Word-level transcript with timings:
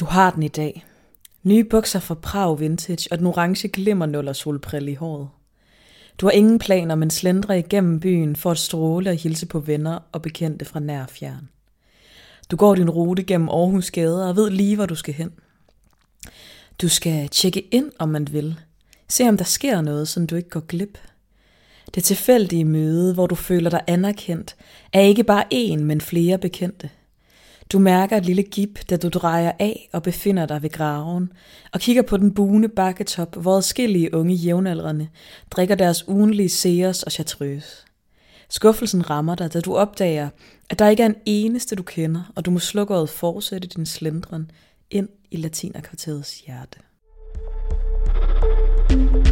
Du 0.00 0.04
har 0.04 0.30
den 0.30 0.42
i 0.42 0.48
dag. 0.48 0.84
Nye 1.42 1.64
bukser 1.64 2.00
fra 2.00 2.14
Prag 2.14 2.60
Vintage 2.60 3.08
og 3.12 3.18
den 3.18 3.26
orange 3.26 3.68
glimmernuller 3.68 4.32
solbrille 4.32 4.90
i 4.90 4.94
håret. 4.94 5.28
Du 6.20 6.26
har 6.26 6.30
ingen 6.30 6.58
planer, 6.58 6.94
men 6.94 7.10
slendrer 7.10 7.54
igennem 7.54 8.00
byen 8.00 8.36
for 8.36 8.50
at 8.50 8.58
stråle 8.58 9.10
og 9.10 9.16
hilse 9.16 9.46
på 9.46 9.60
venner 9.60 9.98
og 10.12 10.22
bekendte 10.22 10.64
fra 10.64 10.80
nær 10.80 11.02
og 11.02 11.10
fjern. 11.10 11.48
Du 12.50 12.56
går 12.56 12.74
din 12.74 12.90
rute 12.90 13.22
gennem 13.22 13.48
Aarhus 13.48 13.90
gader 13.90 14.28
og 14.28 14.36
ved 14.36 14.50
lige, 14.50 14.76
hvor 14.76 14.86
du 14.86 14.94
skal 14.94 15.14
hen. 15.14 15.32
Du 16.82 16.88
skal 16.88 17.28
tjekke 17.28 17.60
ind, 17.60 17.92
om 17.98 18.08
man 18.08 18.32
vil. 18.32 18.60
Se, 19.08 19.28
om 19.28 19.36
der 19.36 19.44
sker 19.44 19.80
noget, 19.80 20.08
så 20.08 20.26
du 20.26 20.36
ikke 20.36 20.50
går 20.50 20.60
glip. 20.60 20.98
Det 21.94 22.04
tilfældige 22.04 22.64
møde, 22.64 23.14
hvor 23.14 23.26
du 23.26 23.34
føler 23.34 23.70
dig 23.70 23.80
anerkendt, 23.86 24.56
er 24.92 25.00
ikke 25.00 25.24
bare 25.24 25.44
én, 25.54 25.78
men 25.78 26.00
flere 26.00 26.38
bekendte. 26.38 26.90
Du 27.72 27.78
mærker 27.78 28.16
et 28.16 28.26
lille 28.26 28.42
gip, 28.42 28.78
da 28.90 28.96
du 28.96 29.08
drejer 29.08 29.52
af 29.58 29.88
og 29.92 30.02
befinder 30.02 30.46
dig 30.46 30.62
ved 30.62 30.70
graven, 30.70 31.32
og 31.72 31.80
kigger 31.80 32.02
på 32.02 32.16
den 32.16 32.34
buende 32.34 32.68
bakketop, 32.68 33.36
hvor 33.36 33.56
adskillige 33.56 34.14
unge 34.14 34.34
jævnaldrende 34.34 35.08
drikker 35.50 35.74
deres 35.74 36.08
ugenlige 36.08 36.48
seers 36.48 37.02
og 37.02 37.12
chartreuse. 37.12 37.86
Skuffelsen 38.48 39.10
rammer 39.10 39.34
dig, 39.34 39.52
da 39.52 39.60
du 39.60 39.74
opdager, 39.74 40.28
at 40.70 40.78
der 40.78 40.88
ikke 40.88 41.02
er 41.02 41.06
en 41.06 41.16
eneste, 41.26 41.76
du 41.76 41.82
kender, 41.82 42.32
og 42.36 42.46
du 42.46 42.50
må 42.50 42.58
slukke 42.58 43.06
fortsætte 43.06 43.68
din 43.68 43.86
slendren 43.86 44.50
ind 44.90 45.08
i 45.30 45.36
latinerkvarterets 45.36 46.40
hjerte. 46.40 46.78
Hej, 48.90 49.29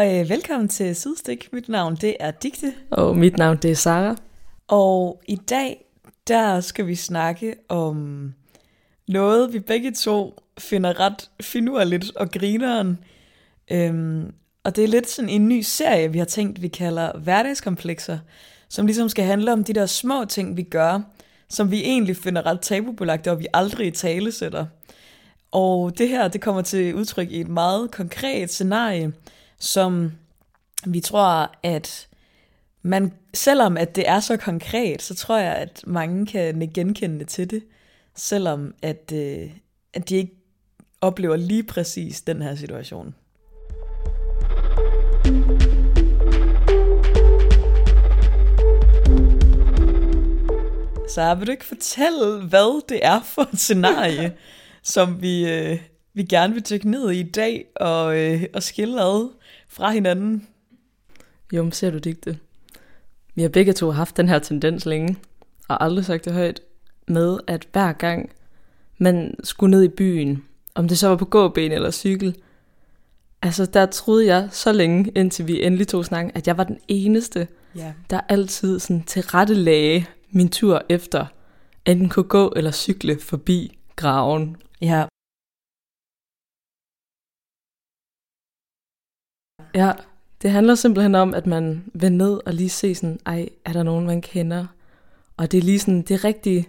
og 0.00 0.18
øh, 0.18 0.28
velkommen 0.28 0.68
til 0.68 0.96
Sydstik. 0.96 1.48
Mit 1.52 1.68
navn 1.68 1.96
det 1.96 2.16
er 2.20 2.30
Digte. 2.30 2.72
Og 2.90 3.16
mit 3.16 3.36
navn 3.36 3.56
det 3.56 3.70
er 3.70 3.74
Sara. 3.74 4.16
Og 4.68 5.22
i 5.28 5.36
dag, 5.36 5.84
der 6.28 6.60
skal 6.60 6.86
vi 6.86 6.94
snakke 6.94 7.54
om 7.68 8.34
noget, 9.08 9.52
vi 9.52 9.58
begge 9.58 9.92
to 9.92 10.42
finder 10.58 11.00
ret 11.00 11.30
finurligt 11.40 12.16
og 12.16 12.30
grineren. 12.30 12.98
Øhm, 13.70 14.32
og 14.64 14.76
det 14.76 14.84
er 14.84 14.88
lidt 14.88 15.10
sådan 15.10 15.28
en 15.28 15.48
ny 15.48 15.60
serie, 15.60 16.12
vi 16.12 16.18
har 16.18 16.24
tænkt, 16.24 16.62
vi 16.62 16.68
kalder 16.68 17.18
hverdagskomplekser, 17.18 18.18
som 18.68 18.86
ligesom 18.86 19.08
skal 19.08 19.24
handle 19.24 19.52
om 19.52 19.64
de 19.64 19.72
der 19.72 19.86
små 19.86 20.24
ting, 20.24 20.56
vi 20.56 20.62
gør, 20.62 21.00
som 21.48 21.70
vi 21.70 21.82
egentlig 21.82 22.16
finder 22.16 22.46
ret 22.46 22.60
tabubelagte, 22.60 23.30
og 23.30 23.38
vi 23.38 23.46
aldrig 23.52 23.86
i 23.86 23.90
tale 23.90 24.32
sætter. 24.32 24.66
Og 25.52 25.98
det 25.98 26.08
her, 26.08 26.28
det 26.28 26.40
kommer 26.40 26.62
til 26.62 26.94
udtryk 26.94 27.30
i 27.30 27.40
et 27.40 27.48
meget 27.48 27.90
konkret 27.90 28.50
scenarie, 28.50 29.12
som 29.60 30.12
vi 30.86 31.00
tror, 31.00 31.54
at 31.62 32.08
man, 32.82 33.12
selvom 33.34 33.76
at 33.76 33.96
det 33.96 34.08
er 34.08 34.20
så 34.20 34.36
konkret, 34.36 35.02
så 35.02 35.14
tror 35.14 35.36
jeg, 35.36 35.54
at 35.54 35.82
mange 35.86 36.26
kan 36.26 36.70
genkende 36.74 37.24
til 37.24 37.50
det, 37.50 37.62
selvom 38.16 38.74
at, 38.82 39.12
øh, 39.14 39.50
at 39.94 40.08
de 40.08 40.16
ikke 40.16 40.36
oplever 41.00 41.36
lige 41.36 41.62
præcis 41.62 42.20
den 42.20 42.42
her 42.42 42.54
situation. 42.54 43.14
Så 51.08 51.34
vil 51.34 51.46
du 51.46 51.52
ikke 51.52 51.64
fortælle, 51.64 52.46
hvad 52.48 52.88
det 52.88 53.00
er 53.02 53.20
for 53.22 53.42
et 53.52 53.58
scenarie, 53.58 54.36
som 54.82 55.22
vi, 55.22 55.50
øh, 55.50 55.78
vi 56.14 56.22
gerne 56.22 56.54
vil 56.54 56.70
dykke 56.70 56.90
ned 56.90 57.10
i 57.10 57.20
i 57.20 57.30
dag 57.30 57.64
og, 57.76 58.18
øh, 58.18 58.44
og 58.54 58.62
skille 58.62 59.02
ad 59.02 59.39
fra 59.70 59.90
hinanden? 59.90 60.46
Jo, 61.52 61.62
men 61.62 61.72
ser 61.72 61.90
du 61.90 61.98
digte? 61.98 62.38
Vi 63.34 63.42
har 63.42 63.48
begge 63.48 63.72
to 63.72 63.90
haft 63.90 64.16
den 64.16 64.28
her 64.28 64.38
tendens 64.38 64.86
længe, 64.86 65.16
og 65.68 65.84
aldrig 65.84 66.04
sagt 66.04 66.24
det 66.24 66.32
højt, 66.32 66.60
med 67.08 67.38
at 67.46 67.66
hver 67.72 67.92
gang 67.92 68.30
man 68.98 69.34
skulle 69.44 69.70
ned 69.70 69.82
i 69.82 69.88
byen, 69.88 70.44
om 70.74 70.88
det 70.88 70.98
så 70.98 71.08
var 71.08 71.16
på 71.16 71.24
gåben 71.24 71.72
eller 71.72 71.90
cykel, 71.90 72.36
altså 73.42 73.66
der 73.66 73.86
troede 73.86 74.26
jeg 74.26 74.48
så 74.52 74.72
længe, 74.72 75.10
indtil 75.16 75.46
vi 75.46 75.62
endelig 75.62 75.88
tog 75.88 76.04
snakken, 76.04 76.32
at 76.34 76.46
jeg 76.46 76.56
var 76.58 76.64
den 76.64 76.78
eneste, 76.88 77.48
Ja. 77.76 77.92
der 78.10 78.20
altid 78.28 78.78
sådan 78.78 79.02
til 79.02 79.22
rette 79.22 79.54
lagde 79.54 80.04
min 80.30 80.48
tur 80.48 80.82
efter, 80.88 81.26
enten 81.86 82.08
kunne 82.08 82.24
gå 82.28 82.52
eller 82.56 82.70
cykle 82.70 83.18
forbi 83.20 83.78
graven. 83.96 84.56
Ja, 84.80 85.04
Ja, 89.74 89.92
det 90.42 90.50
handler 90.50 90.74
simpelthen 90.74 91.14
om, 91.14 91.34
at 91.34 91.46
man 91.46 91.84
vil 91.94 92.12
ned 92.12 92.40
og 92.46 92.54
lige 92.54 92.68
se 92.68 92.94
sådan, 92.94 93.18
ej, 93.26 93.48
er 93.64 93.72
der 93.72 93.82
nogen, 93.82 94.06
man 94.06 94.20
kender? 94.20 94.66
Og 95.36 95.52
det 95.52 95.58
er 95.58 95.62
lige 95.62 95.78
sådan, 95.78 96.02
det 96.02 96.10
er 96.10 96.24
rigtig 96.24 96.68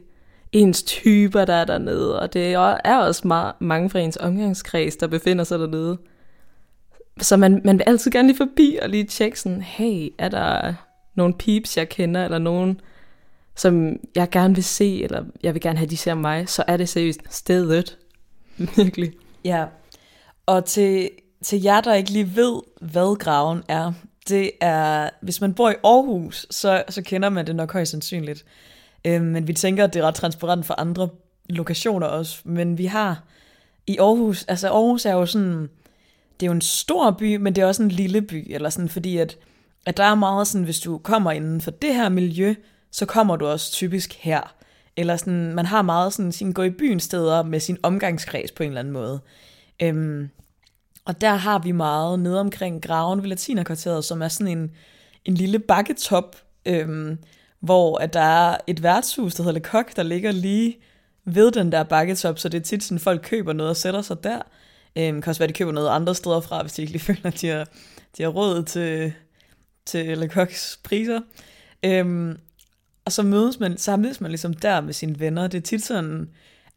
ens 0.51 0.83
typer, 0.83 1.45
der 1.45 1.53
er 1.53 1.65
dernede, 1.65 2.19
og 2.19 2.33
det 2.33 2.53
er 2.53 2.97
også 2.97 3.27
meget, 3.27 3.53
mange 3.59 3.89
fra 3.89 3.99
ens 3.99 4.17
omgangskreds, 4.17 4.95
der 4.95 5.07
befinder 5.07 5.43
sig 5.43 5.59
dernede. 5.59 5.97
Så 7.21 7.37
man, 7.37 7.61
man 7.65 7.77
vil 7.77 7.83
altid 7.87 8.11
gerne 8.11 8.27
lige 8.27 8.37
forbi 8.37 8.79
og 8.81 8.89
lige 8.89 9.03
tjekke 9.03 9.39
sådan, 9.39 9.61
hey, 9.61 10.09
er 10.17 10.29
der 10.29 10.73
nogle 11.15 11.33
peeps, 11.33 11.77
jeg 11.77 11.89
kender, 11.89 12.25
eller 12.25 12.39
nogen, 12.39 12.81
som 13.55 13.97
jeg 14.15 14.29
gerne 14.29 14.55
vil 14.55 14.63
se, 14.63 15.03
eller 15.03 15.23
jeg 15.43 15.53
vil 15.53 15.61
gerne 15.61 15.77
have, 15.77 15.89
de 15.89 15.97
ser 15.97 16.13
mig, 16.13 16.49
så 16.49 16.63
er 16.67 16.77
det 16.77 16.89
seriøst 16.89 17.21
stedet. 17.29 17.97
Virkelig. 18.77 19.13
ja. 19.45 19.65
Og 20.45 20.65
til, 20.65 21.09
til 21.43 21.61
jer, 21.61 21.81
der 21.81 21.93
ikke 21.93 22.11
lige 22.11 22.35
ved, 22.35 22.61
hvad 22.81 23.17
graven 23.19 23.63
er, 23.67 23.93
det 24.29 24.51
er, 24.61 25.09
hvis 25.21 25.41
man 25.41 25.53
bor 25.53 25.69
i 25.69 25.75
Aarhus, 25.83 26.47
så, 26.49 26.83
så 26.89 27.01
kender 27.01 27.29
man 27.29 27.47
det 27.47 27.55
nok 27.55 27.73
højst 27.73 27.91
sandsynligt. 27.91 28.45
Øh, 29.05 29.21
men 29.21 29.47
vi 29.47 29.53
tænker, 29.53 29.83
at 29.83 29.93
det 29.93 29.99
er 29.99 30.07
ret 30.07 30.15
transparent 30.15 30.65
for 30.65 30.73
andre 30.79 31.09
lokationer 31.49 32.07
også. 32.07 32.41
Men 32.43 32.77
vi 32.77 32.85
har 32.85 33.23
i 33.87 33.97
Aarhus, 33.97 34.45
altså 34.47 34.67
Aarhus 34.67 35.05
er 35.05 35.13
jo 35.13 35.25
sådan, 35.25 35.69
det 36.39 36.45
er 36.45 36.47
jo 36.47 36.51
en 36.51 36.61
stor 36.61 37.11
by, 37.11 37.35
men 37.35 37.55
det 37.55 37.61
er 37.61 37.65
også 37.65 37.83
en 37.83 37.89
lille 37.89 38.21
by, 38.21 38.53
eller 38.53 38.69
sådan, 38.69 38.89
fordi 38.89 39.17
at, 39.17 39.37
at 39.85 39.97
der 39.97 40.03
er 40.03 40.15
meget 40.15 40.47
sådan, 40.47 40.65
hvis 40.65 40.79
du 40.79 40.97
kommer 40.97 41.31
inden 41.31 41.61
for 41.61 41.71
det 41.71 41.95
her 41.95 42.09
miljø, 42.09 42.55
så 42.91 43.05
kommer 43.05 43.35
du 43.35 43.47
også 43.47 43.71
typisk 43.71 44.13
her. 44.13 44.55
Eller 44.97 45.15
sådan, 45.15 45.55
man 45.55 45.65
har 45.65 45.81
meget 45.81 46.13
sådan 46.13 46.31
sin 46.31 46.53
gå 46.53 46.63
i 46.63 46.69
byen 46.69 46.99
steder 46.99 47.43
med 47.43 47.59
sin 47.59 47.77
omgangskreds 47.83 48.51
på 48.51 48.63
en 48.63 48.69
eller 48.69 48.79
anden 48.79 48.93
måde. 48.93 49.19
Øhm, 49.81 50.29
og 51.05 51.21
der 51.21 51.35
har 51.35 51.59
vi 51.59 51.71
meget 51.71 52.19
nede 52.19 52.39
omkring 52.39 52.81
Graven 52.81 53.21
ved 53.21 53.29
Latinerkvarteret, 53.29 54.05
som 54.05 54.21
er 54.21 54.27
sådan 54.27 54.57
en, 54.57 54.71
en 55.25 55.33
lille 55.33 55.59
bakketop, 55.59 56.35
øhm, 56.65 57.17
hvor 57.59 57.97
at 57.97 58.13
der 58.13 58.21
er 58.21 58.57
et 58.67 58.83
værtshus, 58.83 59.35
der 59.35 59.43
hedder 59.43 59.59
Le 59.59 59.65
Coq, 59.65 59.95
der 59.95 60.03
ligger 60.03 60.31
lige 60.31 60.77
ved 61.25 61.51
den 61.51 61.71
der 61.71 61.83
bakketop, 61.83 62.39
så 62.39 62.49
det 62.49 62.59
er 62.59 62.63
tit 62.63 62.83
sådan, 62.83 62.99
folk 62.99 63.21
køber 63.23 63.53
noget 63.53 63.69
og 63.69 63.77
sætter 63.77 64.01
sig 64.01 64.23
der. 64.23 64.41
Øhm, 64.95 65.21
kan 65.21 65.29
også 65.29 65.39
være, 65.39 65.47
de 65.47 65.53
køber 65.53 65.71
noget 65.71 65.89
andre 65.89 66.15
steder 66.15 66.41
fra, 66.41 66.61
hvis 66.61 66.73
de 66.73 66.81
ikke 66.81 66.91
lige 66.91 67.03
føler, 67.13 67.25
at 67.25 67.41
de 67.41 67.47
har, 67.47 67.67
de 68.17 68.23
har 68.23 68.29
råd 68.29 68.63
til, 68.63 69.13
til 69.85 70.17
Le 70.17 70.27
Coqs 70.27 70.79
priser. 70.83 71.21
Øhm, 71.83 72.37
og 73.05 73.11
så 73.11 73.23
mødes 73.23 73.59
man, 73.59 73.77
samles 73.77 74.21
man 74.21 74.31
ligesom 74.31 74.53
der 74.53 74.81
med 74.81 74.93
sine 74.93 75.19
venner. 75.19 75.47
Det 75.47 75.57
er 75.57 75.61
tit 75.61 75.83
sådan, 75.83 76.29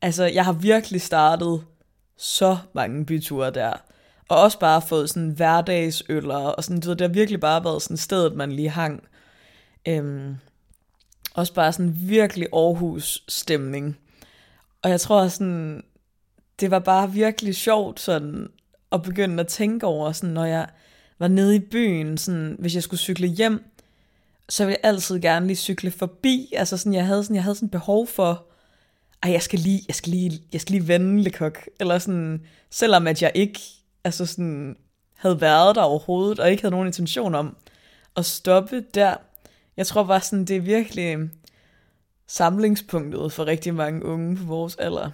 altså 0.02 0.24
jeg 0.24 0.44
har 0.44 0.52
virkelig 0.52 1.00
startet 1.00 1.64
så 2.16 2.56
mange 2.74 3.06
byture 3.06 3.50
der. 3.50 3.72
Og 4.28 4.40
også 4.42 4.58
bare 4.58 4.82
fået 4.82 5.10
sådan 5.10 5.30
hverdagsøller, 5.30 6.36
og 6.36 6.64
sådan, 6.64 6.80
du 6.80 6.88
ved, 6.88 6.96
det 6.96 7.08
har 7.08 7.14
virkelig 7.14 7.40
bare 7.40 7.64
været 7.64 7.82
sådan 7.82 7.96
stedet, 7.96 8.36
man 8.36 8.52
lige 8.52 8.68
hang. 8.68 9.04
Øhm, 9.88 10.36
også 11.34 11.54
bare 11.54 11.72
sådan 11.72 11.94
virkelig 11.96 12.48
Aarhus 12.52 13.24
stemning. 13.28 13.98
Og 14.82 14.90
jeg 14.90 15.00
tror 15.00 15.28
sådan, 15.28 15.84
det 16.60 16.70
var 16.70 16.78
bare 16.78 17.12
virkelig 17.12 17.54
sjovt 17.54 18.00
sådan, 18.00 18.48
at 18.92 19.02
begynde 19.02 19.40
at 19.40 19.46
tænke 19.46 19.86
over, 19.86 20.12
sådan, 20.12 20.34
når 20.34 20.44
jeg 20.44 20.68
var 21.18 21.28
nede 21.28 21.56
i 21.56 21.58
byen, 21.58 22.18
sådan, 22.18 22.56
hvis 22.58 22.74
jeg 22.74 22.82
skulle 22.82 23.00
cykle 23.00 23.26
hjem, 23.26 23.64
så 24.48 24.64
ville 24.64 24.78
jeg 24.82 24.90
altid 24.90 25.20
gerne 25.20 25.46
lige 25.46 25.56
cykle 25.56 25.90
forbi. 25.90 26.52
Altså 26.56 26.76
sådan, 26.76 26.94
jeg 26.94 27.06
havde 27.06 27.24
sådan, 27.24 27.36
jeg 27.36 27.42
havde 27.42 27.54
sådan 27.54 27.68
behov 27.68 28.06
for, 28.06 28.46
at 29.22 29.30
jeg 29.30 29.42
skal 29.42 29.58
lige, 29.58 29.82
jeg 29.88 29.94
skal 29.96 30.10
lige, 30.10 30.42
jeg 30.52 30.60
skal 30.60 30.72
lige 30.72 30.88
vende 30.88 31.22
Le 31.22 31.52
Eller 31.80 31.98
sådan, 31.98 32.46
selvom 32.70 33.06
at 33.06 33.22
jeg 33.22 33.32
ikke, 33.34 33.60
altså 34.04 34.26
sådan, 34.26 34.76
havde 35.16 35.40
været 35.40 35.76
der 35.76 35.82
overhovedet, 35.82 36.40
og 36.40 36.50
ikke 36.50 36.62
havde 36.62 36.74
nogen 36.74 36.86
intention 36.86 37.34
om 37.34 37.56
at 38.16 38.24
stoppe 38.24 38.84
der. 38.94 39.14
Jeg 39.76 39.86
tror 39.86 40.02
bare 40.02 40.20
sådan, 40.20 40.44
det 40.44 40.56
er 40.56 40.60
virkelig 40.60 41.18
samlingspunktet 42.26 43.32
for 43.32 43.46
rigtig 43.46 43.74
mange 43.74 44.04
unge 44.04 44.36
på 44.36 44.44
vores 44.44 44.76
alder. 44.76 45.10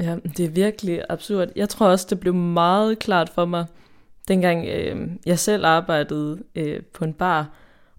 Ja, 0.00 0.16
det 0.36 0.44
er 0.44 0.50
virkelig 0.50 1.02
absurd. 1.08 1.48
Jeg 1.56 1.68
tror 1.68 1.86
også, 1.86 2.06
det 2.10 2.20
blev 2.20 2.34
meget 2.34 2.98
klart 2.98 3.28
for 3.28 3.44
mig, 3.44 3.66
dengang 4.28 4.66
øh, 4.66 5.10
jeg 5.26 5.38
selv 5.38 5.64
arbejdede 5.64 6.42
øh, 6.54 6.82
på 6.82 7.04
en 7.04 7.12
bar, 7.12 7.50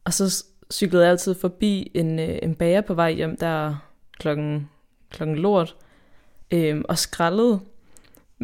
og 0.04 0.14
så 0.14 0.44
cyklede 0.74 1.04
jeg 1.04 1.12
altid 1.12 1.36
forbi 1.36 1.92
en, 1.94 2.20
øh, 2.20 2.40
en 2.44 2.56
bager 2.56 2.82
på 2.82 2.94
vej 2.94 3.12
hjem, 3.12 3.38
der 3.38 3.76
klokken, 4.20 4.70
klokken 5.10 5.38
lort, 5.38 5.76
øh, 6.52 6.82
og 6.90 6.98
skraldede. 6.98 7.60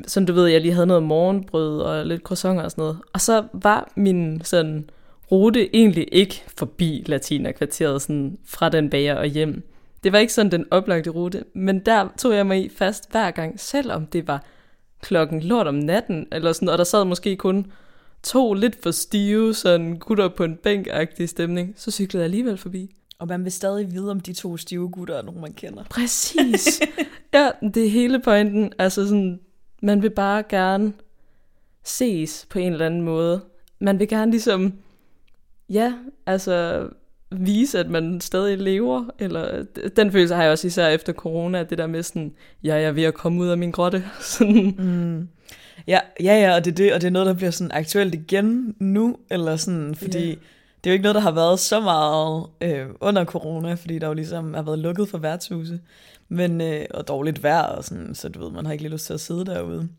Sådan 0.08 0.26
du 0.26 0.34
ved, 0.34 0.48
jeg 0.48 0.62
lige 0.62 0.74
havde 0.74 0.88
noget 0.88 1.04
morgenbrød 1.04 1.80
og 1.82 2.06
lidt 2.06 2.22
croissanter 2.22 2.64
og 2.64 2.72
sådan 2.72 2.82
noget. 2.82 2.98
Og 3.14 3.22
så 3.22 3.44
var 3.54 3.92
min 3.96 4.42
sådan 4.44 4.90
rute 5.32 5.76
egentlig 5.76 6.08
ikke 6.12 6.44
forbi 6.58 7.04
Latina-kvarteret 7.08 8.02
sådan 8.02 8.38
fra 8.46 8.70
den 8.70 8.90
bager 8.90 9.16
og 9.16 9.26
hjem. 9.26 9.64
Det 10.04 10.12
var 10.12 10.20
ikke 10.20 10.34
sådan 10.34 10.52
den 10.52 10.66
oplagte 10.72 11.10
rute, 11.10 11.44
men 11.54 11.80
der 11.80 12.08
tog 12.18 12.36
jeg 12.36 12.48
mig 12.48 12.66
i 12.66 12.70
fast 12.70 13.12
hver 13.12 13.32
gang, 13.32 13.60
selvom 13.60 14.06
det 14.06 14.28
var 14.28 14.44
klokken 15.02 15.42
lort 15.42 15.68
om 15.68 15.76
natten, 15.76 16.28
eller 16.32 16.54
sådan, 16.54 16.70
og 16.70 16.78
der 16.78 16.84
sad 16.84 17.06
måske 17.06 17.36
kun 17.36 17.72
to 18.24 18.54
lidt 18.54 18.84
for 18.84 18.92
stive 18.92 19.54
sådan 19.54 20.00
gutter 20.00 20.28
på 20.28 20.44
en 20.44 20.56
bænk 20.56 20.88
stemning, 21.26 21.74
så 21.78 21.92
cyklede 21.92 22.22
jeg 22.22 22.26
alligevel 22.26 22.58
forbi. 22.58 22.96
Og 23.20 23.28
man 23.28 23.44
vil 23.44 23.52
stadig 23.52 23.92
vide, 23.92 24.12
om 24.12 24.20
de 24.20 24.34
to 24.34 24.58
stive 24.58 24.90
gutter 24.90 25.16
er 25.16 25.22
nogen, 25.22 25.42
man 25.42 25.54
kender. 25.54 25.84
Præcis. 25.90 26.82
ja, 27.34 27.50
det 27.62 27.86
er 27.86 27.90
hele 27.90 28.20
pointen. 28.20 28.74
Altså 28.80 29.08
sådan, 29.08 29.40
man 29.82 30.02
vil 30.02 30.10
bare 30.10 30.44
gerne 30.50 30.94
ses 31.84 32.48
på 32.50 32.60
en 32.60 32.72
eller 32.72 32.86
anden 32.86 33.02
måde. 33.02 33.42
Man 33.80 34.00
vil 34.00 34.08
gerne 34.08 34.32
ligesom, 34.32 34.74
ja, 35.70 35.94
altså 36.26 36.88
vise, 37.32 37.80
at 37.80 37.90
man 37.90 38.22
stadig 38.22 38.58
lever. 38.58 39.06
Eller, 39.20 39.66
den 39.96 40.12
følelse 40.12 40.36
har 40.36 40.44
jeg 40.44 40.52
også 40.52 40.68
især 40.68 40.88
efter 40.88 41.14
corona, 41.14 41.64
det 41.64 41.78
der 41.78 41.88
med 41.88 42.04
sådan, 42.04 42.34
ja, 42.64 42.76
jeg 42.76 42.84
er 42.84 42.92
ved 42.92 43.04
at 43.04 43.14
komme 43.14 43.42
ud 43.42 43.48
af 43.48 43.58
min 43.58 43.72
grotte. 43.72 44.04
sådan. 44.22 44.76
Mm. 44.78 45.28
Ja, 45.88 46.00
ja, 46.20 46.34
ja, 46.40 46.56
og 46.56 46.66
det, 46.66 46.72
er 46.72 46.76
det, 46.76 46.94
og 46.94 47.02
det 47.02 47.08
er 47.08 47.12
noget, 47.12 47.26
der 47.26 47.34
bliver 47.34 47.52
sådan 47.52 47.72
aktuelt 47.72 48.16
igen 48.16 48.76
nu, 48.80 49.18
eller 49.30 49.56
sådan, 49.56 49.96
fordi 49.96 50.26
yeah. 50.26 50.38
det 50.84 50.90
er 50.90 50.92
jo 50.92 50.94
ikke 50.94 51.04
noget, 51.04 51.16
der 51.16 51.22
har 51.22 51.32
været 51.32 51.60
så 51.60 51.80
meget 51.80 52.46
øh, 52.62 52.86
under 53.02 53.26
corona, 53.26 53.74
fordi 53.74 54.00
der 54.00 54.08
jo 54.08 54.14
ligesom 54.14 54.54
har 54.54 54.62
været 54.62 54.80
lukket 54.80 55.10
for 55.10 55.18
værtshuse, 55.18 55.80
men, 56.30 56.62
øh, 56.62 56.86
og 56.92 57.08
dårligt 57.08 57.44
vejr, 57.44 57.62
og 57.62 57.84
sådan, 57.84 58.16
så 58.16 58.30
du 58.30 58.44
ved, 58.44 58.52
man 58.52 58.66
har 58.66 58.72
ikke 58.72 58.84
lige 58.84 58.94
lyst 58.94 59.06
til 59.06 59.14
at 59.14 59.20
sidde 59.20 59.46
derude. 59.46 59.90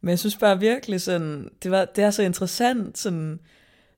Men 0.00 0.10
jeg 0.10 0.18
synes 0.18 0.36
bare 0.36 0.60
virkelig 0.60 1.00
sådan, 1.00 1.50
det, 1.62 1.70
var, 1.70 1.84
det 1.84 2.04
er 2.04 2.10
så 2.10 2.22
interessant, 2.22 2.98
sådan, 2.98 3.40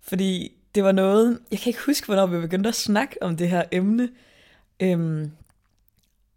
fordi 0.01 0.53
det 0.75 0.85
var 0.85 0.93
noget, 0.93 1.39
jeg 1.51 1.59
kan 1.59 1.71
ikke 1.71 1.83
huske, 1.87 2.07
hvornår 2.07 2.27
vi 2.27 2.41
begyndte 2.41 2.69
at 2.69 2.75
snakke 2.75 3.23
om 3.23 3.37
det 3.37 3.49
her 3.49 3.63
emne, 3.73 4.09
øhm, 4.81 5.31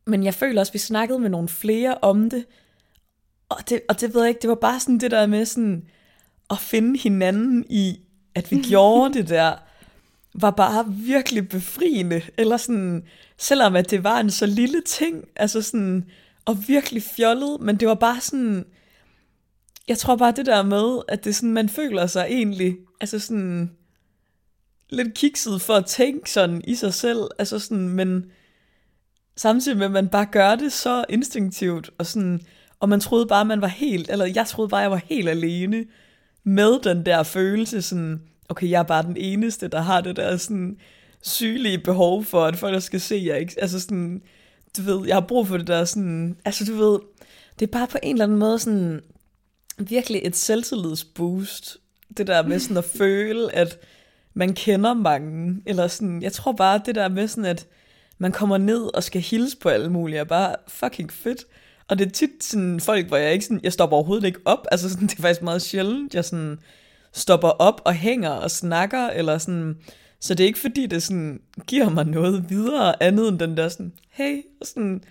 men 0.05 0.23
jeg 0.23 0.33
føler 0.33 0.61
også, 0.61 0.69
at 0.69 0.73
vi 0.73 0.79
snakkede 0.79 1.19
med 1.19 1.29
nogle 1.29 1.49
flere 1.49 1.97
om 2.01 2.29
det, 2.29 2.45
og 3.49 3.69
det, 3.69 3.81
og 3.89 4.01
det 4.01 4.13
ved 4.13 4.21
jeg 4.21 4.29
ikke, 4.29 4.41
det 4.41 4.49
var 4.49 4.55
bare 4.55 4.79
sådan 4.79 4.97
det 4.97 5.11
der 5.11 5.27
med 5.27 5.45
sådan 5.45 5.85
at 6.49 6.59
finde 6.59 6.99
hinanden 6.99 7.65
i, 7.69 7.99
at 8.35 8.51
vi 8.51 8.61
gjorde 8.69 9.13
det 9.13 9.29
der, 9.29 9.53
var 10.33 10.51
bare 10.51 10.85
virkelig 10.87 11.49
befriende. 11.49 12.21
Eller 12.37 12.57
sådan, 12.57 13.03
selvom 13.37 13.75
at 13.75 13.91
det 13.91 14.03
var 14.03 14.19
en 14.19 14.31
så 14.31 14.45
lille 14.45 14.81
ting, 14.81 15.25
altså 15.35 15.61
sådan, 15.61 16.05
og 16.45 16.67
virkelig 16.67 17.03
fjollet, 17.15 17.61
men 17.61 17.77
det 17.77 17.87
var 17.87 17.95
bare 17.95 18.21
sådan, 18.21 18.65
jeg 19.87 19.97
tror 19.97 20.15
bare 20.15 20.31
det 20.31 20.45
der 20.45 20.63
med, 20.63 21.01
at 21.07 21.23
det 21.23 21.35
sådan, 21.35 21.53
man 21.53 21.69
føler 21.69 22.07
sig 22.07 22.27
egentlig, 22.29 22.77
altså 23.01 23.19
sådan, 23.19 23.71
lidt 24.89 25.13
kikset 25.13 25.61
for 25.61 25.73
at 25.73 25.85
tænke 25.85 26.31
sådan 26.31 26.61
i 26.67 26.75
sig 26.75 26.93
selv, 26.93 27.21
altså 27.39 27.59
sådan, 27.59 27.89
men 27.89 28.31
samtidig 29.37 29.77
med, 29.77 29.85
at 29.85 29.91
man 29.91 30.07
bare 30.07 30.25
gør 30.25 30.55
det 30.55 30.71
så 30.71 31.05
instinktivt, 31.09 31.89
og 31.97 32.05
sådan, 32.05 32.41
og 32.79 32.89
man 32.89 32.99
troede 32.99 33.25
bare, 33.25 33.45
man 33.45 33.61
var 33.61 33.67
helt, 33.67 34.09
eller 34.09 34.25
jeg 34.25 34.47
troede 34.47 34.69
bare, 34.69 34.81
jeg 34.81 34.91
var 34.91 35.01
helt 35.05 35.29
alene 35.29 35.85
med 36.43 36.79
den 36.83 37.05
der 37.05 37.23
følelse, 37.23 37.81
sådan, 37.81 38.21
okay, 38.51 38.69
jeg 38.69 38.79
er 38.79 38.83
bare 38.83 39.03
den 39.03 39.17
eneste, 39.17 39.67
der 39.67 39.81
har 39.81 40.01
det 40.01 40.15
der 40.15 40.37
sådan 40.37 40.77
sygelige 41.21 41.77
behov 41.77 42.23
for, 42.23 42.45
at 42.45 42.55
folk 42.55 42.81
skal 42.81 43.01
se, 43.01 43.23
jeg 43.25 43.39
ikke, 43.39 43.55
altså 43.61 43.79
sådan, 43.79 44.21
du 44.77 44.81
ved, 44.81 45.07
jeg 45.07 45.15
har 45.15 45.21
brug 45.27 45.47
for 45.47 45.57
det 45.57 45.67
der 45.67 45.85
sådan, 45.85 46.37
altså 46.45 46.65
du 46.65 46.73
ved, 46.75 46.99
det 47.59 47.67
er 47.67 47.71
bare 47.71 47.87
på 47.87 47.97
en 48.03 48.15
eller 48.15 48.25
anden 48.25 48.37
måde 48.37 48.59
sådan, 48.59 49.01
virkelig 49.77 50.21
et 50.23 50.35
selvtillidsboost, 50.35 51.77
det 52.17 52.27
der 52.27 52.43
med 52.43 52.59
sådan 52.59 52.77
at 52.77 52.85
føle, 52.97 53.55
at 53.55 53.79
man 54.33 54.53
kender 54.53 54.93
mange, 54.93 55.61
eller 55.65 55.87
sådan, 55.87 56.21
jeg 56.21 56.33
tror 56.33 56.51
bare, 56.51 56.81
det 56.85 56.95
der 56.95 57.09
med 57.09 57.27
sådan, 57.27 57.45
at 57.45 57.67
man 58.17 58.31
kommer 58.31 58.57
ned 58.57 58.95
og 58.95 59.03
skal 59.03 59.21
hilse 59.21 59.57
på 59.57 59.69
alle 59.69 59.89
mulige, 59.89 60.19
er 60.19 60.23
bare 60.23 60.55
fucking 60.67 61.11
fedt. 61.13 61.45
Og 61.87 61.99
det 61.99 62.07
er 62.07 62.11
tit 62.11 62.43
sådan 62.43 62.79
folk, 62.79 63.07
hvor 63.07 63.17
jeg 63.17 63.33
ikke 63.33 63.45
sådan, 63.45 63.59
jeg 63.63 63.73
stopper 63.73 63.97
overhovedet 63.97 64.27
ikke 64.27 64.39
op. 64.45 64.67
Altså 64.71 64.89
sådan, 64.89 65.07
det 65.07 65.17
er 65.17 65.21
faktisk 65.21 65.41
meget 65.41 65.61
sjældent, 65.61 66.15
jeg 66.15 66.25
sådan 66.25 66.59
stopper 67.13 67.49
op 67.49 67.81
og 67.85 67.93
hænger 67.93 68.29
og 68.29 68.51
snakker, 68.51 69.07
eller 69.07 69.37
sådan, 69.37 69.77
så 70.19 70.33
det 70.33 70.43
er 70.43 70.47
ikke 70.47 70.59
fordi, 70.59 70.85
det 70.85 71.03
sådan 71.03 71.41
giver 71.67 71.89
mig 71.89 72.05
noget 72.05 72.49
videre 72.49 73.03
andet 73.03 73.27
end 73.29 73.39
den 73.39 73.57
der 73.57 73.69
sådan, 73.69 73.93
hey, 74.09 74.41
og 74.61 74.67
sådan, 74.67 75.03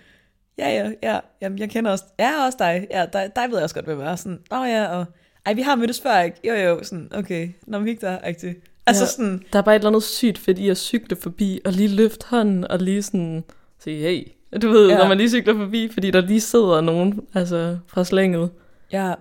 ja, 0.57 0.69
ja, 0.69 0.91
ja, 1.03 1.19
jamen, 1.41 1.59
jeg 1.59 1.69
kender 1.69 1.91
også, 1.91 2.03
jeg 2.17 2.39
er 2.39 2.45
også 2.45 2.57
dig, 2.59 2.87
ja, 2.91 3.05
dig, 3.13 3.31
dig 3.35 3.43
ved 3.49 3.57
jeg 3.57 3.63
også 3.63 3.75
godt, 3.75 3.85
hvem 3.85 3.99
jeg 3.99 4.11
er, 4.11 4.15
sådan, 4.15 4.39
åh 4.51 4.69
ja, 4.69 4.85
og, 4.85 5.05
ej, 5.45 5.53
vi 5.53 5.61
har 5.61 5.75
mødtes 5.75 6.01
før, 6.01 6.19
ikke? 6.19 6.37
Jo, 6.47 6.53
jo, 6.53 6.83
sådan, 6.83 7.09
okay, 7.13 7.49
når 7.67 7.79
vi 7.79 7.89
gik 7.89 8.01
der, 8.01 8.19
ikke 8.27 8.61
Altså 8.85 9.03
ja, 9.03 9.09
sådan... 9.09 9.43
Der 9.53 9.59
er 9.59 9.63
bare 9.63 9.75
et 9.75 9.79
eller 9.79 9.89
andet 9.89 10.03
sygt 10.03 10.37
fedt 10.37 10.59
i 10.59 10.69
at 10.69 10.77
cykle 10.77 11.15
forbi, 11.15 11.59
og 11.65 11.71
lige 11.71 11.95
løfte 11.95 12.25
hånden, 12.29 12.67
og 12.67 12.79
lige 12.79 13.03
sådan 13.03 13.43
sige, 13.79 13.97
hey, 13.97 14.27
du 14.61 14.69
ved, 14.69 14.89
ja. 14.89 14.97
når 14.97 15.07
man 15.07 15.17
lige 15.17 15.29
cykler 15.29 15.57
forbi, 15.57 15.89
fordi 15.93 16.11
der 16.11 16.21
lige 16.21 16.41
sidder 16.41 16.81
nogen 16.81 17.19
altså, 17.33 17.77
fra 17.87 18.03
slænget. 18.03 18.49
Ja. 18.91 19.13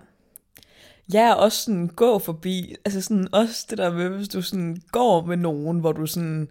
Ja, 1.13 1.33
også 1.33 1.63
sådan 1.63 1.89
gå 1.89 2.19
forbi. 2.19 2.75
Altså 2.85 3.01
sådan 3.01 3.29
også 3.35 3.67
det 3.71 3.79
der 3.79 3.93
med, 3.93 4.09
hvis 4.09 4.29
du 4.29 4.43
sådan 4.43 4.83
går 4.93 5.25
med 5.25 5.37
nogen, 5.37 5.81
hvor 5.81 5.93
du 5.93 6.07
sådan, 6.07 6.49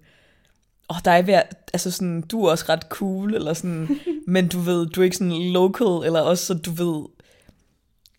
åh, 0.90 0.96
oh, 0.96 1.02
der 1.06 1.12
er 1.12 1.22
ved, 1.22 1.42
altså 1.74 1.92
sådan, 1.92 2.22
du 2.22 2.46
er 2.46 2.52
også 2.52 2.66
ret 2.70 2.84
cool, 2.90 3.36
eller 3.36 3.54
sådan, 3.54 3.90
men 4.28 4.48
du 4.48 4.60
ved, 4.60 4.88
du 4.88 5.02
er 5.02 5.06
ikke 5.06 5.18
sådan 5.18 5.52
local, 5.52 6.06
eller 6.06 6.22
også 6.22 6.46
så 6.46 6.54
du 6.54 6.72
ved, 6.72 7.06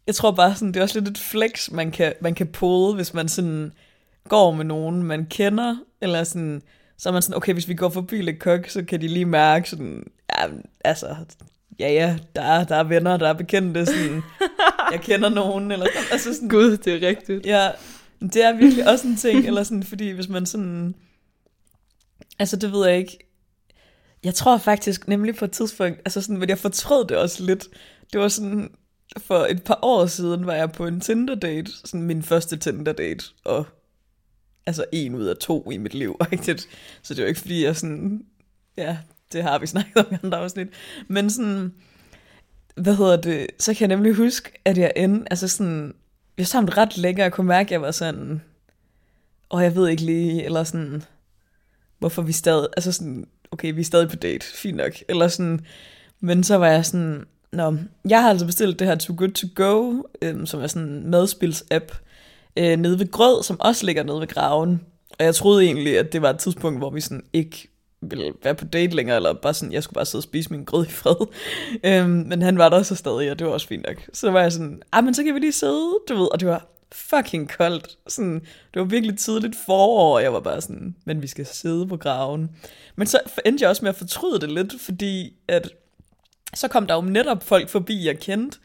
jeg 0.07 0.15
tror 0.15 0.31
bare 0.31 0.55
sådan, 0.55 0.69
det 0.69 0.77
er 0.77 0.83
også 0.83 1.01
lidt 1.01 1.11
et 1.11 1.19
flex, 1.19 1.71
man 1.71 1.91
kan, 1.91 2.13
man 2.21 2.35
kan 2.35 2.47
pulle, 2.47 2.95
hvis 2.95 3.15
man 3.15 3.29
sådan 3.29 3.73
går 4.29 4.53
med 4.53 4.65
nogen, 4.65 5.03
man 5.03 5.27
kender, 5.27 5.77
eller 6.01 6.25
sådan, 6.25 6.63
så 6.99 7.09
er 7.09 7.13
man 7.13 7.23
sådan, 7.23 7.37
okay, 7.37 7.53
hvis 7.53 7.69
vi 7.69 7.75
går 7.75 7.89
forbi 7.89 8.23
Le 8.23 8.37
Coq, 8.39 8.69
så 8.69 8.85
kan 8.85 9.01
de 9.01 9.09
lige 9.09 9.25
mærke 9.25 9.71
sådan, 9.71 10.11
ja, 10.39 10.47
altså, 10.85 11.17
ja, 11.81 11.93
ja, 11.93 12.19
der 12.37 12.43
er, 12.43 12.65
der 12.65 12.77
er 12.77 12.85
venner, 12.85 13.17
der 13.17 13.29
er 13.29 13.33
bekendte, 13.33 13.87
sådan, 13.87 14.23
jeg 14.93 15.01
kender 15.01 15.29
nogen, 15.29 15.71
eller 15.73 15.87
sådan, 15.87 16.09
altså 16.13 16.35
sådan. 16.35 16.49
Gud, 16.49 16.77
det 16.77 17.03
er 17.03 17.09
rigtigt. 17.09 17.47
Ja, 17.47 17.71
det 18.21 18.45
er 18.45 18.57
virkelig 18.57 18.89
også 18.89 19.07
en 19.07 19.17
ting, 19.17 19.47
eller 19.47 19.63
sådan, 19.63 19.83
fordi 19.83 20.11
hvis 20.11 20.29
man 20.29 20.47
sådan, 20.47 20.95
altså 22.39 22.57
det 22.57 22.73
ved 22.73 22.89
jeg 22.89 22.99
ikke, 22.99 23.19
jeg 24.25 24.35
tror 24.35 24.59
faktisk 24.59 25.09
nemlig 25.09 25.37
på 25.37 25.45
et 25.45 25.53
tidspunkt, 25.53 25.99
altså 25.99 26.21
sådan, 26.21 26.39
men 26.39 26.49
jeg 26.49 26.59
fortrød 26.59 27.05
det 27.05 27.17
også 27.17 27.45
lidt, 27.45 27.69
det 28.13 28.21
var 28.21 28.29
sådan, 28.29 28.71
for 29.19 29.47
et 29.51 29.63
par 29.63 29.79
år 29.83 30.07
siden 30.07 30.47
var 30.47 30.55
jeg 30.55 30.73
på 30.73 30.87
en 30.87 31.01
Tinder-date, 31.01 31.73
sådan 31.85 32.03
min 32.03 32.23
første 32.23 32.57
Tinder-date, 32.57 33.35
og 33.45 33.67
altså 34.67 34.85
en 34.93 35.15
ud 35.15 35.25
af 35.25 35.37
to 35.37 35.71
i 35.71 35.77
mit 35.77 35.95
liv. 35.95 36.21
Ikke? 36.33 36.59
Så 37.03 37.15
det 37.15 37.19
er 37.19 37.23
jo 37.23 37.29
ikke 37.29 37.41
fordi, 37.41 37.65
jeg 37.65 37.77
sådan, 37.77 38.25
ja, 38.77 38.97
det 39.33 39.43
har 39.43 39.59
vi 39.59 39.67
snakket 39.67 39.97
om 39.97 40.07
i 40.13 40.17
andre 40.23 40.39
afsnit. 40.39 40.69
Men 41.09 41.31
sådan, 41.31 41.73
hvad 42.75 42.97
hedder 42.97 43.17
det, 43.17 43.47
så 43.59 43.75
kan 43.75 43.91
jeg 43.91 43.97
nemlig 43.97 44.15
huske, 44.15 44.51
at 44.65 44.79
jeg 44.79 44.93
endte, 44.97 45.27
altså 45.31 45.49
sådan, 45.49 45.95
jeg 46.39 46.47
sammen 46.47 46.77
ret 46.77 46.99
længe, 46.99 47.25
og 47.25 47.33
kunne 47.33 47.47
mærke, 47.47 47.67
at 47.69 47.73
jeg 47.73 47.83
var 47.83 47.91
sådan, 47.91 48.43
og 49.49 49.63
jeg 49.63 49.75
ved 49.77 49.89
ikke 49.89 50.03
lige, 50.03 50.45
eller 50.45 50.65
sådan, 50.65 51.03
hvorfor 51.99 52.23
vi 52.23 52.33
stadig, 52.33 52.69
altså 52.77 52.93
sådan, 52.93 53.27
okay, 53.51 53.75
vi 53.75 53.81
er 53.81 53.85
stadig 53.85 54.09
på 54.09 54.17
date, 54.17 54.47
fint 54.47 54.77
nok, 54.77 54.93
eller 55.09 55.29
sådan, 55.29 55.67
men 56.21 56.45
så 56.45 56.57
var 56.57 56.69
jeg 56.69 56.87
sådan, 56.87 57.25
nå, 57.53 57.77
jeg 58.09 58.23
har 58.23 58.31
altså 58.31 58.47
bestilt 58.47 58.79
det 58.79 58.87
her 58.87 58.95
Too 58.95 59.17
Good 59.19 59.31
To 59.31 59.47
Go, 59.55 60.03
øhm, 60.23 60.47
som 60.47 60.61
er 60.61 60.67
sådan 60.67 60.89
en 60.89 61.15
madspils-app, 61.15 61.99
øh, 62.57 62.77
nede 62.77 62.99
ved 62.99 63.11
Grød, 63.11 63.43
som 63.43 63.61
også 63.61 63.87
ligger 63.87 64.03
nede 64.03 64.21
ved 64.21 64.27
Graven. 64.27 64.81
Og 65.19 65.25
jeg 65.25 65.35
troede 65.35 65.65
egentlig, 65.65 65.99
at 65.99 66.13
det 66.13 66.23
var 66.23 66.31
et 66.31 66.39
tidspunkt, 66.39 66.79
hvor 66.79 66.91
vi 66.91 67.01
sådan 67.01 67.25
ikke 67.33 67.69
ville 68.03 68.33
være 68.43 68.55
på 68.55 68.65
date 68.65 68.97
længere, 68.97 69.17
eller 69.17 69.33
bare 69.33 69.55
sådan, 69.55 69.73
jeg 69.73 69.83
skulle 69.83 69.95
bare 69.95 70.07
sidde 70.07 70.21
og 70.21 70.25
spise 70.25 70.51
min 70.51 70.65
grød 70.65 70.87
i 70.87 70.91
fred. 70.91 71.27
øhm, 71.85 72.11
men 72.11 72.43
han 72.43 72.59
var 72.59 72.69
der 72.69 72.83
så 72.83 72.95
stadig, 72.95 73.31
og 73.31 73.39
det 73.39 73.47
var 73.47 73.53
også 73.53 73.67
fint 73.67 73.87
nok. 73.87 73.97
Så 74.13 74.31
var 74.31 74.41
jeg 74.41 74.53
sådan, 74.53 74.83
ah, 74.93 75.05
men 75.05 75.15
så 75.15 75.25
kan 75.25 75.35
vi 75.35 75.41
lige 75.41 75.53
sidde, 75.53 75.99
du 76.09 76.15
ved, 76.15 76.33
og 76.33 76.41
det 76.41 76.49
var 76.49 76.67
fucking 76.93 77.51
koldt. 77.51 77.99
Sådan, 78.09 78.41
det 78.75 78.81
var 78.81 78.85
virkelig 78.85 79.19
tidligt 79.19 79.57
forår, 79.67 80.15
og 80.15 80.23
jeg 80.23 80.33
var 80.33 80.41
bare 80.41 80.61
sådan, 80.61 80.97
men 81.05 81.23
vi 81.23 81.27
skal 81.27 81.47
sidde 81.47 81.87
på 81.87 81.97
graven. 81.97 82.51
Men 82.97 83.07
så 83.07 83.21
endte 83.45 83.63
jeg 83.63 83.71
også 83.71 83.85
med 83.85 83.91
at 83.91 83.97
fortryde 83.97 84.41
det 84.41 84.53
lidt, 84.53 84.81
fordi 84.81 85.33
at 85.49 85.71
så 86.55 86.69
kom 86.69 86.87
der 86.87 86.95
jo 86.95 87.01
netop 87.01 87.43
folk 87.43 87.69
forbi, 87.69 88.07
jeg 88.07 88.19
kendte, 88.19 88.59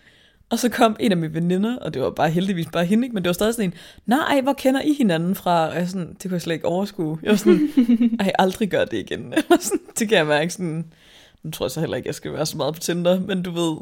og 0.49 0.59
så 0.59 0.69
kom 0.69 0.95
en 0.99 1.11
af 1.11 1.17
mine 1.17 1.33
veninder, 1.33 1.77
og 1.77 1.93
det 1.93 2.01
var 2.01 2.09
bare 2.09 2.29
heldigvis 2.29 2.67
bare 2.73 2.85
hende, 2.85 3.05
ikke? 3.05 3.13
men 3.13 3.23
det 3.23 3.27
var 3.29 3.33
stadig 3.33 3.53
sådan 3.53 3.69
en, 3.69 3.73
nej, 4.05 4.41
hvor 4.41 4.53
kender 4.53 4.81
I 4.81 4.93
hinanden 4.93 5.35
fra? 5.35 5.67
Og 5.69 5.75
jeg 5.75 5.87
sådan, 5.89 6.07
det 6.07 6.21
kunne 6.21 6.33
jeg 6.33 6.41
slet 6.41 6.53
ikke 6.53 6.65
overskue. 6.67 7.19
Jeg 7.23 7.29
var 7.31 7.37
sådan, 7.37 7.69
ej, 8.19 8.31
aldrig 8.39 8.69
gør 8.69 8.85
det 8.85 8.97
igen. 8.97 9.33
Sådan, 9.59 9.79
det 9.99 10.09
kan 10.09 10.17
jeg 10.17 10.25
mærke 10.25 10.49
sådan, 10.53 10.85
nu 11.43 11.51
tror 11.51 11.65
jeg 11.65 11.71
så 11.71 11.79
heller 11.79 11.97
ikke, 11.97 12.07
jeg 12.07 12.15
skal 12.15 12.33
være 12.33 12.45
så 12.45 12.57
meget 12.57 12.73
på 12.73 12.79
Tinder, 12.79 13.19
men 13.19 13.43
du 13.43 13.51
ved, 13.51 13.77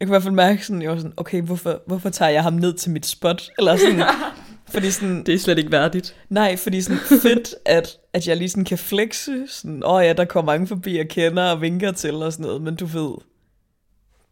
jeg 0.00 0.06
kunne 0.08 0.12
i 0.12 0.14
hvert 0.14 0.22
fald 0.22 0.34
mærke 0.34 0.66
sådan, 0.66 0.82
jeg 0.82 0.90
var 0.90 0.96
sådan, 0.96 1.12
okay, 1.16 1.42
hvorfor, 1.42 1.82
hvorfor 1.86 2.10
tager 2.10 2.30
jeg 2.30 2.42
ham 2.42 2.52
ned 2.52 2.72
til 2.72 2.90
mit 2.90 3.06
spot? 3.06 3.50
Eller 3.58 3.76
sådan, 3.76 4.02
Fordi 4.72 4.90
sådan, 4.90 5.22
Det 5.24 5.34
er 5.34 5.38
slet 5.38 5.58
ikke 5.58 5.72
værdigt. 5.72 6.16
nej, 6.28 6.56
fordi 6.56 6.80
sådan 6.82 7.00
fedt, 7.22 7.54
at, 7.64 7.96
at 8.12 8.28
jeg 8.28 8.36
lige 8.36 8.48
sådan 8.48 8.64
kan 8.64 8.78
flexe, 8.78 9.44
sådan, 9.48 9.84
åh 9.84 9.92
oh 9.94 10.04
ja, 10.04 10.12
der 10.12 10.24
kommer 10.24 10.52
mange 10.52 10.66
forbi, 10.66 10.96
jeg 10.96 11.08
kender 11.08 11.42
og 11.50 11.60
vinker 11.60 11.92
til 11.92 12.14
og 12.14 12.32
sådan 12.32 12.46
noget, 12.46 12.62
men 12.62 12.76
du 12.76 12.86
ved, 12.86 13.10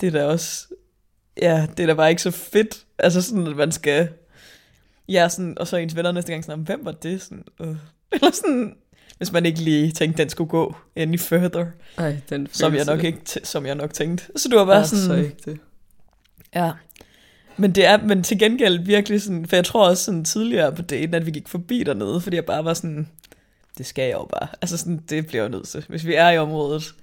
det 0.00 0.06
er 0.06 0.10
da 0.10 0.24
også, 0.24 0.67
ja, 1.42 1.66
det 1.76 1.82
er 1.82 1.86
da 1.86 1.94
bare 1.94 2.10
ikke 2.10 2.22
så 2.22 2.30
fedt, 2.30 2.84
altså 2.98 3.22
sådan, 3.22 3.46
at 3.46 3.56
man 3.56 3.72
skal, 3.72 4.08
ja, 5.08 5.28
sådan, 5.28 5.58
og 5.58 5.66
så 5.66 5.76
ens 5.76 5.96
venner 5.96 6.12
næste 6.12 6.32
gang 6.32 6.44
sådan, 6.44 6.64
hvem 6.64 6.84
var 6.84 6.92
det, 6.92 7.22
sådan, 7.22 7.44
øh. 7.60 7.66
eller 8.12 8.30
sådan, 8.34 8.76
hvis 9.18 9.32
man 9.32 9.46
ikke 9.46 9.60
lige 9.60 9.92
tænkte, 9.92 10.22
den 10.22 10.30
skulle 10.30 10.50
gå 10.50 10.76
any 10.96 11.18
further, 11.18 11.66
Ej, 11.98 12.16
den 12.30 12.48
som 12.52 12.74
jeg 12.74 12.84
nok 12.84 13.04
ikke, 13.04 13.20
som 13.44 13.66
jeg 13.66 13.74
nok 13.74 13.94
tænkte. 13.94 14.24
Så 14.36 14.48
du 14.48 14.56
var 14.56 14.64
bare 14.64 14.80
er 14.80 14.84
sådan, 14.84 15.04
så 15.04 15.14
ikke 15.14 15.36
det. 15.44 15.58
Ja. 16.54 16.70
Men 17.56 17.72
det 17.72 17.86
er, 17.86 17.96
men 17.96 18.22
til 18.22 18.38
gengæld 18.38 18.78
virkelig 18.78 19.22
sådan, 19.22 19.46
for 19.46 19.56
jeg 19.56 19.64
tror 19.64 19.88
også 19.88 20.04
sådan 20.04 20.24
tidligere 20.24 20.72
på 20.74 20.82
daten, 20.82 21.14
at 21.14 21.26
vi 21.26 21.30
gik 21.30 21.48
forbi 21.48 21.82
dernede, 21.82 22.20
fordi 22.20 22.36
jeg 22.36 22.44
bare 22.44 22.64
var 22.64 22.74
sådan, 22.74 23.08
det 23.78 23.86
skal 23.86 24.02
jeg 24.02 24.12
jo 24.12 24.24
bare. 24.24 24.48
Altså 24.62 24.76
sådan, 24.76 25.00
det 25.10 25.26
bliver 25.26 25.42
jeg 25.42 25.50
nødt 25.50 25.68
til. 25.68 25.84
Hvis 25.88 26.06
vi 26.06 26.14
er 26.14 26.30
i 26.30 26.38
området, 26.38 26.94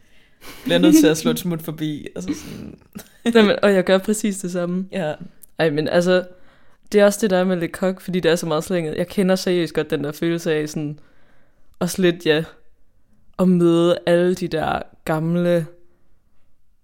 bliver 0.64 0.78
nødt 0.78 0.96
til 0.96 1.08
at 1.08 1.18
slå 1.22 1.32
et 1.32 1.40
smut 1.40 1.62
forbi. 1.62 2.08
Altså 2.16 2.34
sådan, 2.34 2.78
Jamen, 3.36 3.56
og 3.64 3.74
jeg 3.74 3.84
gør 3.84 3.98
præcis 3.98 4.38
det 4.38 4.52
samme. 4.52 4.88
ja. 4.92 5.14
Ej, 5.60 5.70
men 5.70 5.88
altså, 5.88 6.28
det 6.92 7.02
er 7.02 7.06
også 7.06 7.20
det 7.22 7.30
der 7.30 7.38
er 7.38 7.44
med 7.44 7.58
lidt 7.58 7.72
kok, 7.72 8.02
fordi 8.02 8.20
det 8.20 8.32
er 8.32 8.36
så 8.36 8.46
meget 8.46 8.64
slænget. 8.64 8.96
Jeg 8.98 9.08
kender 9.08 9.36
seriøst 9.36 9.74
godt 9.74 9.90
den 9.90 10.04
der 10.04 10.12
følelse 10.12 10.54
af 10.54 10.70
sådan, 10.70 11.00
også 11.80 12.02
lidt, 12.02 12.26
ja, 12.26 12.44
at 13.40 13.48
møde 13.48 13.98
alle 14.06 14.36
de 14.36 14.48
der 14.48 14.80
gamle, 15.06 15.66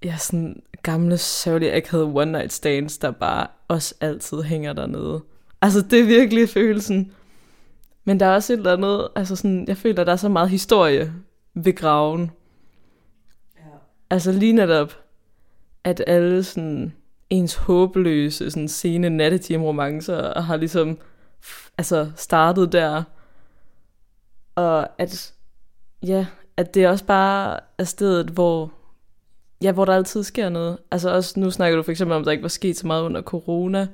ja, 0.03 0.17
sådan 0.17 0.61
gamle, 0.83 1.17
sørgelige, 1.17 1.73
akavede 1.73 2.07
one 2.07 2.31
night 2.31 2.53
stands, 2.53 2.97
der 2.97 3.11
bare 3.11 3.47
også 3.67 3.95
altid 4.01 4.41
hænger 4.41 4.73
dernede. 4.73 5.21
Altså, 5.61 5.81
det 5.81 5.99
er 5.99 6.03
virkelig 6.03 6.49
følelsen. 6.49 7.11
Men 8.05 8.19
der 8.19 8.25
er 8.25 8.35
også 8.35 8.53
et 8.53 8.57
eller 8.57 8.73
andet, 8.73 9.07
altså 9.15 9.35
sådan, 9.35 9.65
jeg 9.67 9.77
føler, 9.77 10.03
der 10.03 10.11
er 10.11 10.15
så 10.15 10.29
meget 10.29 10.49
historie 10.49 11.13
ved 11.53 11.75
graven. 11.75 12.31
Altså 14.11 14.31
lige 14.31 14.53
netop, 14.53 14.93
at 15.83 16.03
alle 16.07 16.43
sådan, 16.43 16.93
ens 17.29 17.55
håbløse, 17.55 18.51
sådan 18.51 18.67
sene 18.67 19.09
nattetime 19.09 19.63
romancer 19.63 20.41
har 20.41 20.57
ligesom 20.57 20.97
altså 21.77 22.11
startet 22.15 22.71
der. 22.71 23.03
Og 24.55 24.87
at, 24.97 25.33
ja, 26.03 26.25
at 26.57 26.73
det 26.73 26.87
også 26.87 27.05
bare 27.05 27.59
er 27.77 27.83
stedet, 27.83 28.27
hvor, 28.29 28.71
ja, 29.63 29.71
hvor 29.71 29.85
der 29.85 29.95
altid 29.95 30.23
sker 30.23 30.49
noget. 30.49 30.77
Altså 30.91 31.09
også, 31.09 31.39
nu 31.39 31.51
snakker 31.51 31.77
du 31.77 31.83
for 31.83 31.91
eksempel 31.91 32.15
om, 32.15 32.21
at 32.21 32.25
der 32.25 32.31
ikke 32.31 32.41
var 32.41 32.49
sket 32.49 32.77
så 32.77 32.87
meget 32.87 33.03
under 33.03 33.21
corona. 33.21 33.87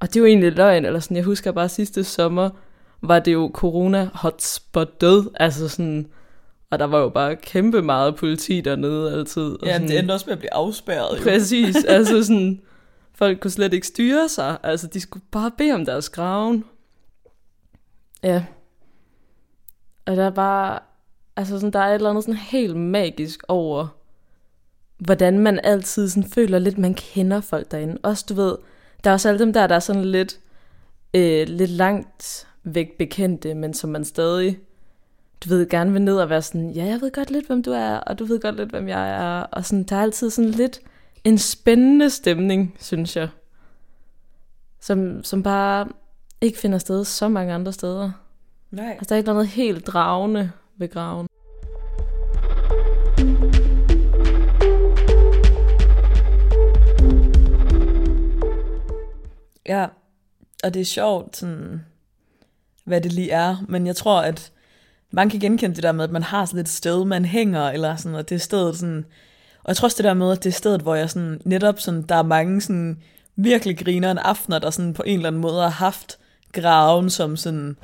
Og 0.00 0.08
det 0.08 0.16
er 0.16 0.20
jo 0.20 0.26
egentlig 0.26 0.52
løgn, 0.52 0.84
eller 0.84 1.00
sådan, 1.00 1.16
jeg 1.16 1.24
husker 1.24 1.52
bare 1.52 1.68
sidste 1.68 2.04
sommer, 2.04 2.50
var 3.02 3.18
det 3.18 3.32
jo 3.32 3.50
corona 3.54 4.08
hotspot 4.14 5.00
død, 5.00 5.30
altså 5.34 5.68
sådan, 5.68 6.08
og 6.70 6.78
der 6.78 6.84
var 6.84 6.98
jo 6.98 7.08
bare 7.08 7.36
kæmpe 7.36 7.82
meget 7.82 8.16
politi 8.16 8.60
dernede 8.60 9.12
altid. 9.12 9.42
Og 9.42 9.66
ja, 9.66 9.72
sådan, 9.72 9.88
det 9.88 9.98
endte 9.98 10.12
også 10.12 10.26
med 10.26 10.32
at 10.32 10.38
blive 10.38 10.54
afspærret. 10.54 11.18
Jo. 11.18 11.22
Præcis, 11.22 11.84
altså 11.88 12.24
sådan, 12.24 12.60
folk 13.14 13.40
kunne 13.40 13.50
slet 13.50 13.72
ikke 13.72 13.86
styre 13.86 14.28
sig, 14.28 14.58
altså 14.62 14.86
de 14.86 15.00
skulle 15.00 15.24
bare 15.30 15.50
bede 15.58 15.72
om 15.72 15.84
deres 15.84 16.08
graven. 16.08 16.64
Ja. 18.22 18.44
Og 20.06 20.16
der 20.16 20.24
er 20.24 20.30
bare, 20.30 20.78
altså 21.36 21.54
sådan, 21.54 21.72
der 21.72 21.78
er 21.78 21.88
et 21.88 21.94
eller 21.94 22.10
andet 22.10 22.24
sådan 22.24 22.40
helt 22.40 22.76
magisk 22.76 23.42
over, 23.48 23.86
hvordan 24.98 25.38
man 25.38 25.60
altid 25.64 26.08
sådan 26.08 26.30
føler 26.30 26.58
lidt, 26.58 26.78
man 26.78 26.94
kender 26.94 27.40
folk 27.40 27.70
derinde. 27.70 27.98
Også 28.02 28.24
du 28.28 28.34
ved, 28.34 28.56
der 29.04 29.10
er 29.10 29.14
også 29.14 29.28
alle 29.28 29.38
dem 29.38 29.52
der, 29.52 29.66
der 29.66 29.74
er 29.74 29.80
sådan 29.80 30.04
lidt, 30.04 30.40
øh, 31.14 31.48
lidt 31.48 31.70
langt 31.70 32.48
væk 32.64 32.98
bekendte, 32.98 33.54
men 33.54 33.74
som 33.74 33.90
man 33.90 34.04
stadig, 34.04 34.58
du 35.44 35.48
ved, 35.48 35.68
gerne 35.68 35.92
vil 35.92 36.02
ned 36.02 36.16
og 36.18 36.28
være 36.28 36.42
sådan, 36.42 36.70
ja, 36.70 36.84
jeg 36.84 37.00
ved 37.00 37.12
godt 37.12 37.30
lidt, 37.30 37.46
hvem 37.46 37.62
du 37.62 37.70
er, 37.70 37.96
og 37.96 38.18
du 38.18 38.24
ved 38.24 38.40
godt 38.40 38.56
lidt, 38.56 38.70
hvem 38.70 38.88
jeg 38.88 39.10
er. 39.10 39.40
Og 39.40 39.64
sådan, 39.64 39.84
der 39.84 39.96
er 39.96 40.02
altid 40.02 40.30
sådan 40.30 40.50
lidt 40.50 40.80
en 41.24 41.38
spændende 41.38 42.10
stemning, 42.10 42.76
synes 42.80 43.16
jeg. 43.16 43.28
Som, 44.80 45.24
som 45.24 45.42
bare 45.42 45.88
ikke 46.40 46.58
finder 46.58 46.78
sted 46.78 47.04
så 47.04 47.28
mange 47.28 47.54
andre 47.54 47.72
steder. 47.72 48.10
Nej. 48.70 48.90
Altså, 48.90 49.06
der 49.08 49.14
er 49.14 49.16
ikke 49.16 49.30
noget 49.32 49.48
helt 49.48 49.86
dragende 49.86 50.50
ved 50.76 50.88
graven. 50.88 51.26
Ja, 59.66 59.86
og 60.64 60.74
det 60.74 60.80
er 60.80 60.84
sjovt, 60.84 61.36
sådan, 61.36 61.84
hvad 62.84 63.00
det 63.00 63.12
lige 63.12 63.30
er. 63.30 63.56
Men 63.68 63.86
jeg 63.86 63.96
tror, 63.96 64.20
at 64.20 64.52
man 65.10 65.30
kan 65.30 65.40
genkende 65.40 65.76
det 65.76 65.82
der 65.82 65.92
med, 65.92 66.04
at 66.04 66.10
man 66.10 66.22
har 66.22 66.44
sådan 66.44 66.60
et 66.60 66.68
sted, 66.68 67.04
man 67.04 67.24
hænger, 67.24 67.70
eller 67.70 67.96
sådan, 67.96 68.14
og 68.14 68.28
det 68.28 68.34
er 68.34 68.38
stedet 68.38 68.78
sådan... 68.78 69.04
Og 69.64 69.68
jeg 69.68 69.76
tror 69.76 69.86
også 69.86 69.96
det 69.96 70.04
der 70.04 70.14
med, 70.14 70.32
at 70.32 70.44
det 70.44 70.50
er 70.50 70.54
stedet, 70.54 70.80
hvor 70.80 70.94
jeg 70.94 71.10
sådan, 71.10 71.40
netop 71.44 71.80
sådan, 71.80 72.02
der 72.02 72.14
er 72.14 72.22
mange 72.22 72.60
sådan, 72.60 73.02
virkelig 73.36 73.78
griner 73.78 74.10
en 74.10 74.18
aftener, 74.18 74.58
der 74.58 74.70
sådan 74.70 74.94
på 74.94 75.02
en 75.06 75.18
eller 75.18 75.28
anden 75.28 75.42
måde 75.42 75.62
har 75.62 75.68
haft 75.68 76.18
graven 76.52 77.10
som 77.10 77.36
sådan, 77.36 77.76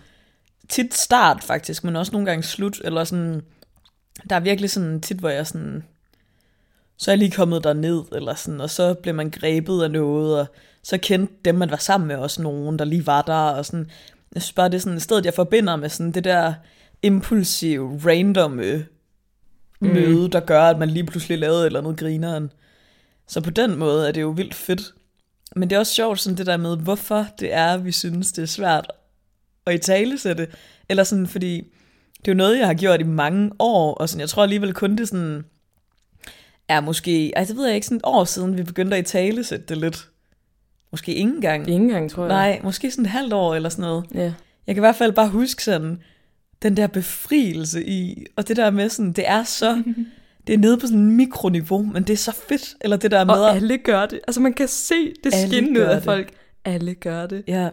tit 0.69 0.95
start 0.95 1.45
faktisk, 1.45 1.85
men 1.85 1.97
også 1.97 2.13
nogle 2.13 2.27
gange 2.27 2.43
slut, 2.43 2.81
eller 2.85 3.05
sådan, 3.05 3.43
der 4.31 4.37
er 4.37 4.41
virkelig 4.41 4.71
sådan 4.71 5.01
tit, 5.01 5.17
hvor 5.17 5.29
jeg 5.29 5.47
sådan, 5.47 5.85
så 6.97 7.11
er 7.11 7.13
jeg 7.13 7.19
lige 7.19 7.31
kommet 7.31 7.65
der 7.65 7.73
ned 7.73 8.03
eller 8.13 8.35
sådan, 8.35 8.61
og 8.61 8.71
så 8.71 8.95
blev 8.95 9.15
man 9.15 9.31
grebet 9.31 9.83
af 9.83 9.91
noget, 9.91 10.41
og 10.41 10.47
så 10.83 10.99
kendte 10.99 11.35
dem, 11.45 11.55
man 11.55 11.71
var 11.71 11.77
sammen 11.77 12.09
med, 12.09 12.17
også 12.17 12.43
nogen, 12.43 12.79
der 12.79 12.85
lige 12.85 13.07
var 13.07 13.23
der, 13.23 13.35
og 13.35 13.67
sådan, 13.67 13.91
jeg 14.35 14.43
synes 14.43 14.53
bare, 14.53 14.69
det 14.69 14.75
er 14.75 14.81
sådan 14.81 14.97
et 14.97 15.03
sted, 15.03 15.21
jeg 15.25 15.35
forbinder 15.35 15.77
med 15.77 15.89
sådan 15.89 16.13
det 16.13 16.25
der 16.25 16.55
impulsive, 17.05 18.01
randomme 18.07 18.87
møde, 19.81 20.29
der 20.31 20.41
gør, 20.41 20.63
at 20.63 20.79
man 20.79 20.91
lige 20.91 21.07
pludselig 21.07 21.39
lavede 21.39 21.61
et 21.61 21.67
eller 21.67 21.81
andet 21.81 21.99
grineren. 21.99 22.51
Så 23.29 23.41
på 23.41 23.51
den 23.51 23.79
måde 23.79 24.09
er 24.09 24.13
det 24.13 24.21
jo 24.21 24.29
vildt 24.29 24.55
fedt. 24.55 24.95
Men 25.57 25.71
det 25.71 25.77
er 25.77 25.81
også 25.81 25.95
sjovt 25.95 26.21
sådan 26.21 26.37
det 26.37 26.47
der 26.47 26.57
med, 26.57 26.77
hvorfor 26.77 27.27
det 27.41 27.55
er, 27.55 27.77
vi 27.77 27.93
synes, 27.93 28.33
det 28.33 28.43
er 28.43 28.47
svært 28.47 28.93
at 29.67 29.75
i 29.75 29.79
tale 29.79 30.19
sætte. 30.19 30.49
Eller 30.89 31.05
sådan, 31.05 31.27
fordi 31.27 31.57
det 32.19 32.29
er 32.29 32.33
jo 32.33 32.37
noget, 32.37 32.59
jeg 32.59 32.67
har 32.67 32.75
gjort 32.75 33.01
i 33.01 33.05
mange 33.05 33.51
år, 33.59 33.95
og 33.95 34.09
sådan, 34.09 34.21
jeg 34.21 34.29
tror 34.29 34.43
alligevel 34.43 34.75
kun 34.75 34.97
det 34.97 35.09
sådan, 35.09 35.45
er 36.69 36.81
måske, 36.81 37.33
altså 37.37 37.55
det 37.55 37.59
ved 37.59 37.67
jeg 37.67 37.75
ikke, 37.75 37.87
sådan 37.87 37.97
et 37.97 38.05
år 38.05 38.25
siden, 38.25 38.57
vi 38.57 38.63
begyndte 38.63 38.97
at 38.97 39.09
i 39.09 39.11
tale 39.13 39.45
sætte 39.45 39.67
det 39.67 39.77
lidt. 39.77 40.09
Måske 40.91 41.15
ingen 41.15 41.41
gang. 41.41 41.69
Ingen 41.71 41.89
gang, 41.89 42.11
tror 42.11 42.23
jeg. 42.23 42.29
Nej, 42.29 42.61
måske 42.63 42.91
sådan 42.91 43.05
et 43.05 43.11
halvt 43.11 43.33
år 43.33 43.55
eller 43.55 43.69
sådan 43.69 43.83
noget. 43.83 44.05
Ja. 44.15 44.33
Jeg 44.67 44.75
kan 44.75 44.77
i 44.77 44.81
hvert 44.87 44.97
fald 44.97 45.13
bare 45.13 45.29
huske 45.29 45.65
sådan, 45.65 46.03
den 46.63 46.77
der 46.77 46.87
befrielse 46.87 47.85
i, 47.87 48.27
og 48.37 48.49
det 48.49 48.57
der 48.57 48.71
med 48.71 48.89
sådan, 48.89 49.13
det 49.13 49.29
er 49.29 49.45
så, 49.45 49.83
det 50.47 50.53
er 50.55 50.59
nede 50.59 50.79
på 50.79 50.87
sådan 50.87 50.99
en 51.01 51.17
mikroniveau, 51.17 51.83
men 51.83 52.03
det 52.03 52.13
er 52.13 52.17
så 52.17 52.33
fedt, 52.49 52.75
eller 52.81 52.97
det 52.97 53.11
der 53.11 53.25
med, 53.25 53.35
Og 53.35 53.51
at- 53.51 53.57
alle 53.57 53.79
gør 53.79 54.07
det. 54.07 54.21
Altså, 54.29 54.41
man 54.41 54.53
kan 54.53 54.69
se 54.69 54.95
det 55.25 55.33
skinne 55.35 55.81
ud 55.81 55.85
af 55.85 55.95
det. 55.95 56.05
folk. 56.05 56.31
Alle 56.65 56.95
gør 56.95 57.27
det. 57.27 57.43
Ja, 57.47 57.69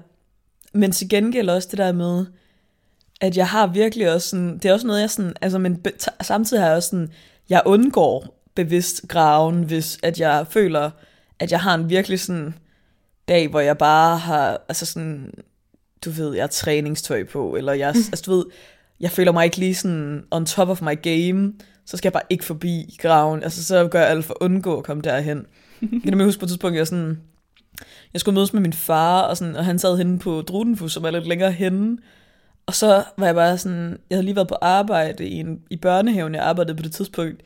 men 0.74 0.92
til 0.92 1.10
gengæld 1.10 1.50
også 1.50 1.68
det 1.72 1.78
der 1.78 1.92
med, 1.92 2.26
at 3.22 3.38
jeg 3.38 3.48
har 3.48 3.68
virkelig 3.68 4.14
også 4.14 4.28
sådan, 4.30 4.54
det 4.58 4.66
er 4.66 4.74
også 4.74 4.88
noget, 4.88 5.02
jeg 5.02 5.10
sådan, 5.10 5.34
altså, 5.42 5.58
men 5.60 5.86
samtidig 6.22 6.62
har 6.64 6.68
jeg 6.68 6.78
også 6.78 6.90
sådan, 6.90 7.10
jeg 7.50 7.62
undgår 7.66 8.44
bevidst 8.56 9.02
graven, 9.08 9.64
hvis 9.64 10.00
at 10.04 10.20
jeg 10.20 10.46
føler, 10.50 10.92
at 11.40 11.52
jeg 11.52 11.60
har 11.60 11.76
en 11.76 11.90
virkelig 11.90 12.20
sådan 12.20 12.54
dag, 13.28 13.48
hvor 13.48 13.60
jeg 13.60 13.78
bare 13.78 14.18
har, 14.18 14.62
altså 14.70 14.86
sådan, 14.86 15.34
du 16.06 16.10
ved, 16.10 16.34
jeg 16.34 16.44
har 16.44 16.48
træningstøj 16.48 17.24
på, 17.24 17.56
eller 17.56 17.74
jeg, 17.74 17.88
altså 17.88 18.24
du 18.26 18.32
ved, 18.32 18.46
jeg 19.00 19.12
føler 19.12 19.32
mig 19.32 19.46
ikke 19.46 19.58
lige 19.58 19.76
sådan 19.76 20.24
on 20.32 20.46
top 20.46 20.70
of 20.70 20.82
my 20.82 21.02
game, 21.02 21.54
så 21.86 21.98
skal 21.98 22.08
jeg 22.08 22.14
bare 22.14 22.24
ikke 22.30 22.46
forbi 22.46 22.98
graven, 23.00 23.44
altså 23.44 23.64
så 23.64 23.88
gør 23.88 24.00
jeg 24.00 24.10
alt 24.10 24.26
for 24.26 24.34
at 24.34 24.46
undgå 24.46 24.78
at 24.78 24.84
komme 24.84 25.04
derhen. 25.04 25.46
Jeg 26.06 26.12
kan 26.14 26.24
huske 26.24 26.40
på 26.40 26.46
et 26.46 26.50
tidspunkt, 26.50 26.78
jeg 26.78 26.88
sådan, 26.88 27.20
jeg 28.14 28.22
skulle 28.22 28.36
mødes 28.36 28.54
med 28.54 28.62
min 28.62 28.74
far, 28.74 29.22
og, 29.22 29.38
sådan, 29.38 29.56
og 29.56 29.66
han 29.66 29.80
sad 29.80 29.98
henne 29.98 30.20
på 30.20 30.42
Drudenfus, 30.42 30.94
som 30.94 31.04
er 31.04 31.12
lidt 31.12 31.28
længere 31.28 31.52
henne. 31.52 31.98
Og 32.66 32.76
så 32.76 33.04
var 33.18 33.26
jeg 33.26 33.36
bare 33.36 33.58
sådan, 33.58 34.00
jeg 34.10 34.16
havde 34.16 34.26
lige 34.26 34.36
været 34.36 34.48
på 34.48 34.58
arbejde 34.62 35.28
i, 35.28 35.34
en, 35.34 35.60
i 35.70 35.78
børnehaven, 35.78 36.36
jeg 36.36 36.44
arbejdede 36.44 36.76
på 36.76 36.84
det 36.84 36.92
tidspunkt, 36.92 37.44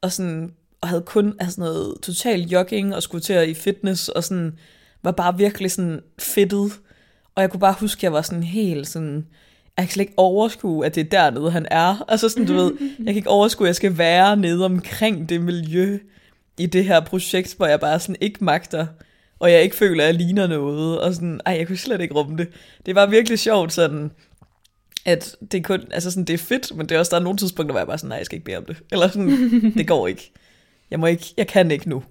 og, 0.00 0.12
sådan, 0.12 0.52
og 0.80 0.88
havde 0.88 1.02
kun 1.02 1.34
altså 1.40 1.54
sådan 1.54 1.70
noget 1.70 1.94
total 2.02 2.40
jogging, 2.40 2.94
og 2.94 3.02
skulle 3.02 3.22
til 3.22 3.32
at 3.32 3.48
i 3.48 3.54
fitness, 3.54 4.08
og 4.08 4.24
sådan, 4.24 4.58
var 5.02 5.12
bare 5.12 5.38
virkelig 5.38 5.70
sådan 5.70 6.00
fedtet. 6.18 6.72
Og 7.38 7.42
jeg 7.42 7.50
kunne 7.50 7.60
bare 7.60 7.74
huske, 7.80 7.98
at 7.98 8.02
jeg 8.02 8.12
var 8.12 8.22
sådan 8.22 8.42
helt 8.42 8.88
sådan, 8.88 9.26
jeg 9.76 9.84
kan 9.84 9.92
slet 9.92 10.02
ikke 10.02 10.14
overskue, 10.16 10.86
at 10.86 10.94
det 10.94 11.00
er 11.00 11.04
dernede, 11.04 11.50
han 11.50 11.66
er. 11.70 12.04
Altså 12.08 12.28
sådan, 12.28 12.46
du 12.46 12.54
ved, 12.54 12.72
jeg 12.98 13.06
kan 13.06 13.16
ikke 13.16 13.30
overskue, 13.30 13.66
at 13.66 13.68
jeg 13.68 13.76
skal 13.76 13.98
være 13.98 14.36
nede 14.36 14.64
omkring 14.64 15.28
det 15.28 15.40
miljø 15.40 15.98
i 16.58 16.66
det 16.66 16.84
her 16.84 17.00
projekt, 17.00 17.54
hvor 17.56 17.66
jeg 17.66 17.80
bare 17.80 18.00
sådan 18.00 18.16
ikke 18.20 18.44
magter, 18.44 18.86
og 19.38 19.52
jeg 19.52 19.62
ikke 19.62 19.76
føler, 19.76 20.02
at 20.02 20.06
jeg 20.06 20.14
ligner 20.14 20.46
noget, 20.46 21.00
og 21.00 21.14
sådan, 21.14 21.40
ej, 21.46 21.52
jeg 21.52 21.66
kunne 21.66 21.76
slet 21.76 22.00
ikke 22.00 22.14
rumme 22.14 22.36
det. 22.36 22.48
Det 22.86 22.94
var 22.94 23.06
virkelig 23.06 23.38
sjovt 23.38 23.72
sådan, 23.72 24.10
at 25.04 25.36
det 25.52 25.58
er 25.58 25.62
kun, 25.62 25.80
altså 25.90 26.10
sådan, 26.10 26.24
det 26.24 26.34
er 26.34 26.38
fedt, 26.38 26.76
men 26.76 26.88
det 26.88 26.94
er 26.94 26.98
også, 26.98 27.10
der 27.10 27.20
er 27.20 27.24
nogle 27.24 27.38
tidspunkter, 27.38 27.72
hvor 27.72 27.80
jeg 27.80 27.86
bare 27.86 27.98
sådan, 27.98 28.08
nej, 28.08 28.18
jeg 28.18 28.26
skal 28.26 28.36
ikke 28.36 28.44
bede 28.44 28.56
om 28.56 28.64
det. 28.64 28.76
Eller 28.92 29.08
sådan, 29.08 29.72
det 29.76 29.86
går 29.86 30.06
ikke. 30.06 30.32
Jeg 30.90 31.00
må 31.00 31.06
ikke, 31.06 31.34
jeg 31.36 31.46
kan 31.46 31.70
ikke 31.70 31.88
nu. 31.88 32.02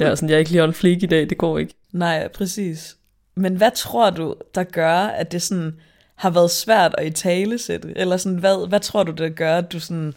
Ja, 0.00 0.16
sådan, 0.16 0.28
jeg 0.28 0.34
er 0.34 0.38
ikke 0.38 0.50
lige 0.50 0.64
on 0.64 0.74
fleek 0.74 1.02
i 1.02 1.06
dag, 1.06 1.30
det 1.30 1.38
går 1.38 1.58
ikke. 1.58 1.74
Nej, 1.92 2.28
præcis. 2.28 2.96
Men 3.34 3.56
hvad 3.56 3.70
tror 3.74 4.10
du, 4.10 4.34
der 4.54 4.64
gør, 4.64 4.94
at 4.94 5.32
det 5.32 5.42
sådan 5.42 5.76
har 6.14 6.30
været 6.30 6.50
svært 6.50 6.94
at 6.98 7.06
i 7.06 7.10
tale 7.10 7.58
sætte? 7.58 7.92
Eller 7.96 8.16
sådan, 8.16 8.38
hvad, 8.38 8.68
hvad 8.68 8.80
tror 8.80 9.02
du, 9.02 9.12
der 9.12 9.28
gør, 9.28 9.58
at 9.58 9.72
du 9.72 9.80
sådan 9.80 10.14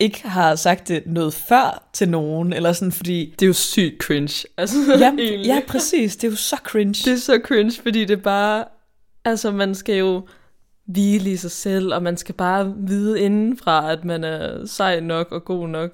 ikke 0.00 0.28
har 0.28 0.54
sagt 0.54 0.88
det 0.88 1.02
noget 1.06 1.34
før 1.34 1.88
til 1.92 2.08
nogen? 2.08 2.52
Eller 2.52 2.72
sådan, 2.72 2.92
fordi... 2.92 3.34
Det 3.38 3.42
er 3.42 3.46
jo 3.46 3.52
sygt 3.52 4.02
cringe. 4.02 4.48
Altså, 4.56 4.76
Ja, 4.98 5.08
egentlig. 5.08 5.46
ja, 5.46 5.60
præcis. 5.68 6.16
Det 6.16 6.26
er 6.26 6.30
jo 6.30 6.36
så 6.36 6.56
cringe. 6.64 7.10
Det 7.10 7.12
er 7.12 7.16
så 7.16 7.40
cringe, 7.44 7.82
fordi 7.82 8.04
det 8.04 8.22
bare... 8.22 8.64
Altså, 9.24 9.50
man 9.50 9.74
skal 9.74 9.96
jo 9.96 10.26
hvile 10.86 11.32
i 11.32 11.36
sig 11.36 11.50
selv, 11.50 11.94
og 11.94 12.02
man 12.02 12.16
skal 12.16 12.34
bare 12.34 12.74
vide 12.76 13.20
indenfra, 13.20 13.92
at 13.92 14.04
man 14.04 14.24
er 14.24 14.66
sej 14.66 15.00
nok 15.00 15.32
og 15.32 15.44
god 15.44 15.68
nok. 15.68 15.90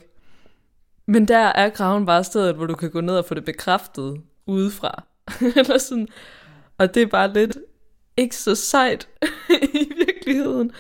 Men 1.07 1.29
der 1.29 1.39
er 1.39 1.69
graven 1.69 2.07
bare 2.07 2.25
stedet, 2.25 2.55
hvor 2.55 2.67
du 2.67 2.75
kan 2.75 2.91
gå 2.91 3.01
ned 3.01 3.17
og 3.17 3.25
få 3.25 3.35
det 3.35 3.45
bekræftet 3.45 4.21
udefra. 4.47 5.03
Eller 5.57 5.79
sådan. 5.79 6.09
Og 6.81 6.95
det 6.95 7.03
er 7.03 7.07
bare 7.07 7.33
lidt 7.33 7.59
ikke 8.17 8.37
så 8.37 8.55
sejt 8.55 9.09
i 9.75 9.93
virkeligheden, 10.07 10.73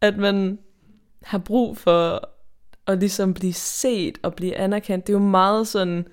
at 0.00 0.16
man 0.16 0.58
har 1.22 1.38
brug 1.38 1.76
for 1.76 2.28
at 2.86 2.98
ligesom 2.98 3.34
blive 3.34 3.52
set 3.52 4.18
og 4.22 4.34
blive 4.34 4.56
anerkendt. 4.56 5.06
Det 5.06 5.12
er 5.12 5.18
jo 5.18 5.24
meget 5.24 5.68
sådan 5.68 6.06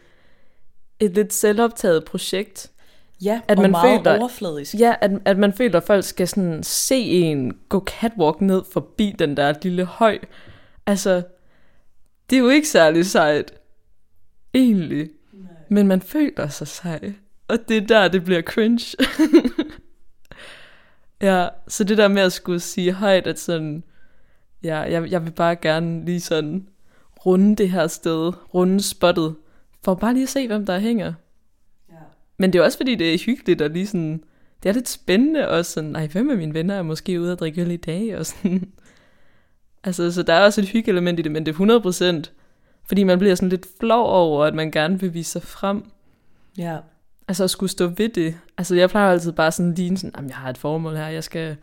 et 0.99 1.11
lidt 1.11 1.33
selvoptaget 1.33 2.05
projekt. 2.05 2.71
Ja, 3.23 3.41
At 3.47 3.57
og 3.57 3.61
man 3.61 3.71
meget 3.71 3.99
føler- 4.05 4.19
overfladisk. 4.19 4.73
Ja, 4.79 4.95
at, 5.01 5.11
at 5.25 5.37
man 5.37 5.53
føler, 5.53 5.77
at 5.77 5.83
folk 5.83 6.03
skal 6.03 6.27
sådan 6.27 6.63
se 6.63 6.95
en 7.01 7.57
gå 7.69 7.83
catwalk 8.01 8.41
ned 8.41 8.61
forbi 8.71 9.15
den 9.19 9.37
der 9.37 9.53
lille 9.61 9.85
høj. 9.85 10.19
Altså, 10.85 11.23
det 12.29 12.35
er 12.35 12.39
jo 12.39 12.49
ikke 12.49 12.67
særlig 12.67 13.05
sejt. 13.05 13.53
Egentlig. 14.53 15.09
Men 15.69 15.87
man 15.87 16.01
føler 16.01 16.47
sig 16.47 16.67
sej. 16.67 17.13
Og 17.49 17.57
det 17.67 17.77
er 17.77 17.87
der, 17.87 18.07
det 18.07 18.23
bliver 18.23 18.41
cringe. 18.41 18.97
ja, 21.27 21.47
så 21.67 21.83
det 21.83 21.97
der 21.97 22.07
med 22.07 22.21
at 22.21 22.33
skulle 22.33 22.59
sige 22.59 22.91
højt, 22.91 23.27
at 23.27 23.39
sådan, 23.39 23.83
ja, 24.63 24.77
jeg, 24.79 25.11
jeg 25.11 25.25
vil 25.25 25.31
bare 25.31 25.55
gerne 25.55 26.05
lige 26.05 26.21
sådan 26.21 26.67
runde 27.25 27.55
det 27.55 27.69
her 27.69 27.87
sted, 27.87 28.33
runde 28.53 28.83
spottet, 28.83 29.35
for 29.83 29.95
bare 29.95 30.13
lige 30.13 30.23
at 30.23 30.29
se, 30.29 30.47
hvem 30.47 30.65
der 30.65 30.79
hænger. 30.79 31.13
Men 32.37 32.53
det 32.53 32.59
er 32.59 32.63
også 32.63 32.77
fordi, 32.77 32.95
det 32.95 33.13
er 33.13 33.17
hyggeligt 33.25 33.61
og 33.61 33.69
lige 33.69 33.87
sådan, 33.87 34.23
det 34.63 34.69
er 34.69 34.73
lidt 34.73 34.89
spændende 34.89 35.49
også 35.49 35.71
sådan, 35.71 35.89
nej, 35.89 36.07
hvem 36.07 36.29
af 36.29 36.37
mine 36.37 36.53
venner 36.53 36.75
er 36.75 36.81
måske 36.81 37.21
ude 37.21 37.31
at 37.31 37.39
drikke 37.39 37.61
øl 37.61 37.71
i 37.71 37.77
dag, 37.77 38.17
og 38.17 38.25
sådan. 38.25 38.69
Altså, 39.83 40.11
så 40.11 40.23
der 40.23 40.33
er 40.33 40.45
også 40.45 40.61
et 40.61 40.67
hyggeelement 40.67 41.19
i 41.19 41.21
det, 41.21 41.31
men 41.31 41.45
det 41.45 41.55
er 41.55 42.21
100%, 42.25 42.31
fordi 42.87 43.03
man 43.03 43.19
bliver 43.19 43.35
sådan 43.35 43.49
lidt 43.49 43.67
flov 43.79 44.09
over, 44.09 44.45
at 44.45 44.53
man 44.53 44.71
gerne 44.71 44.99
vil 44.99 45.13
vise 45.13 45.31
sig 45.31 45.43
frem. 45.43 45.83
Ja. 46.57 46.77
Altså 47.29 47.43
at 47.43 47.49
skulle 47.49 47.69
stå 47.69 47.87
ved 47.87 48.09
det. 48.09 48.37
Altså 48.57 48.75
jeg 48.75 48.89
plejer 48.89 49.11
altid 49.11 49.31
bare 49.31 49.51
sådan 49.51 49.73
lige 49.73 49.97
sådan, 49.97 50.11
jamen 50.15 50.29
jeg 50.29 50.37
har 50.37 50.49
et 50.49 50.57
formål 50.57 50.95
her, 50.95 51.07
jeg 51.07 51.23
skal, 51.23 51.55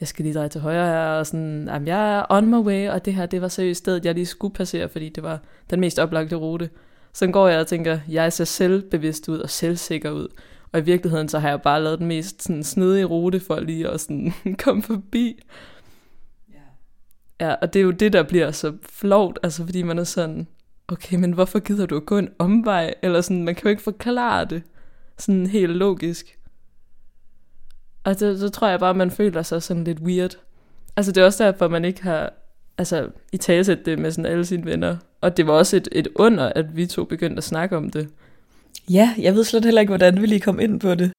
jeg 0.00 0.08
skal 0.08 0.22
lige 0.22 0.34
dreje 0.34 0.48
til 0.48 0.60
højre 0.60 0.86
her, 0.86 1.06
og 1.06 1.26
sådan, 1.26 1.68
jamen 1.68 1.88
jeg 1.88 2.18
er 2.18 2.26
on 2.28 2.46
my 2.46 2.56
way, 2.56 2.88
og 2.88 3.04
det 3.04 3.14
her, 3.14 3.26
det 3.26 3.42
var 3.42 3.48
seriøst 3.48 3.78
stedet, 3.78 4.04
jeg 4.04 4.14
lige 4.14 4.26
skulle 4.26 4.54
passere, 4.54 4.88
fordi 4.88 5.08
det 5.08 5.22
var 5.22 5.40
den 5.70 5.80
mest 5.80 5.98
oplagte 5.98 6.36
rute. 6.36 6.70
Så 7.12 7.26
går 7.26 7.48
jeg 7.48 7.60
og 7.60 7.66
tænker, 7.66 7.98
jeg 8.08 8.32
ser 8.32 8.44
selvbevidst 8.44 9.28
ud 9.28 9.38
og 9.38 9.50
selvsikker 9.50 10.10
ud. 10.10 10.28
Og 10.72 10.80
i 10.80 10.82
virkeligheden, 10.82 11.28
så 11.28 11.38
har 11.38 11.48
jeg 11.48 11.62
bare 11.62 11.82
lavet 11.82 11.98
den 11.98 12.06
mest 12.06 12.42
sådan, 12.42 12.64
snedige 12.64 13.04
rute 13.04 13.40
for 13.40 13.60
lige 13.60 13.88
at 13.88 14.00
sådan, 14.00 14.32
komme 14.64 14.82
forbi. 14.82 15.42
Ja, 17.40 17.54
og 17.54 17.72
det 17.72 17.80
er 17.80 17.84
jo 17.84 17.90
det, 17.90 18.12
der 18.12 18.22
bliver 18.22 18.50
så 18.50 18.72
flovt, 18.90 19.38
altså 19.42 19.64
fordi 19.64 19.82
man 19.82 19.98
er 19.98 20.04
sådan, 20.04 20.46
okay, 20.88 21.16
men 21.16 21.32
hvorfor 21.32 21.58
gider 21.58 21.86
du 21.86 21.96
at 21.96 22.06
gå 22.06 22.18
en 22.18 22.28
omvej? 22.38 22.94
Eller 23.02 23.20
sådan, 23.20 23.44
man 23.44 23.54
kan 23.54 23.64
jo 23.64 23.70
ikke 23.70 23.82
forklare 23.82 24.44
det 24.44 24.62
sådan 25.18 25.46
helt 25.46 25.76
logisk. 25.76 26.38
Og 28.04 28.20
det, 28.20 28.38
så 28.40 28.48
tror 28.48 28.68
jeg 28.68 28.80
bare, 28.80 28.94
man 28.94 29.10
føler 29.10 29.42
sig 29.42 29.62
sådan 29.62 29.84
lidt 29.84 30.00
weird. 30.00 30.36
Altså 30.96 31.12
det 31.12 31.20
er 31.20 31.24
også 31.24 31.44
derfor, 31.44 31.68
man 31.68 31.84
ikke 31.84 32.02
har 32.02 32.32
altså, 32.78 33.08
i 33.32 33.36
talesæt 33.36 33.86
det 33.86 33.98
med 33.98 34.10
sådan 34.10 34.32
alle 34.32 34.44
sine 34.44 34.64
venner. 34.64 34.96
Og 35.20 35.36
det 35.36 35.46
var 35.46 35.52
også 35.52 35.76
et, 35.76 35.88
et 35.92 36.08
under, 36.14 36.52
at 36.56 36.76
vi 36.76 36.86
to 36.86 37.04
begyndte 37.04 37.38
at 37.38 37.44
snakke 37.44 37.76
om 37.76 37.90
det. 37.90 38.08
Ja, 38.90 39.14
jeg 39.18 39.34
ved 39.34 39.44
slet 39.44 39.64
heller 39.64 39.80
ikke, 39.80 39.90
hvordan 39.90 40.22
vi 40.22 40.26
lige 40.26 40.40
kom 40.40 40.60
ind 40.60 40.80
på 40.80 40.94
det. 40.94 41.12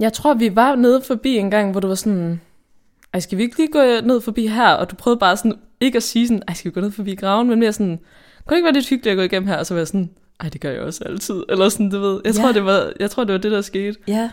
Jeg 0.00 0.12
tror, 0.12 0.34
vi 0.34 0.56
var 0.56 0.74
nede 0.74 1.02
forbi 1.02 1.36
en 1.36 1.50
gang, 1.50 1.70
hvor 1.70 1.80
du 1.80 1.88
var 1.88 1.94
sådan, 1.94 2.40
ej, 3.14 3.20
skal 3.20 3.38
vi 3.38 3.42
ikke 3.42 3.56
lige 3.56 3.72
gå 3.72 4.06
ned 4.06 4.20
forbi 4.20 4.46
her? 4.46 4.68
Og 4.68 4.90
du 4.90 4.96
prøvede 4.96 5.18
bare 5.18 5.36
sådan, 5.36 5.58
ikke 5.80 5.96
at 5.96 6.02
sige 6.02 6.28
sådan, 6.28 6.42
ej, 6.48 6.54
skal 6.54 6.70
vi 6.70 6.74
gå 6.74 6.80
ned 6.80 6.90
forbi 6.90 7.14
graven? 7.14 7.48
Men 7.48 7.58
mere 7.58 7.72
sådan, 7.72 7.98
kunne 8.44 8.50
det 8.50 8.56
ikke 8.56 8.64
være 8.64 8.72
lidt 8.72 8.88
hyggeligt 8.88 9.12
at 9.12 9.16
gå 9.16 9.22
igennem 9.22 9.48
her? 9.48 9.56
Og 9.56 9.66
så 9.66 9.74
var 9.74 9.80
jeg 9.80 9.86
sådan, 9.86 10.10
ej, 10.42 10.48
det 10.48 10.60
gør 10.60 10.70
jeg 10.70 10.80
også 10.80 11.04
altid. 11.04 11.42
Eller 11.48 11.68
sådan, 11.68 11.90
du 11.90 11.98
ved. 12.00 12.20
Jeg, 12.24 12.34
Ja. 12.34 12.40
tror, 12.42 12.52
det 12.52 12.64
var, 12.64 12.92
jeg 13.00 13.10
tror, 13.10 13.24
det 13.24 13.32
var 13.32 13.38
det, 13.38 13.52
der 13.52 13.60
skete. 13.62 13.96
Ja. 14.08 14.30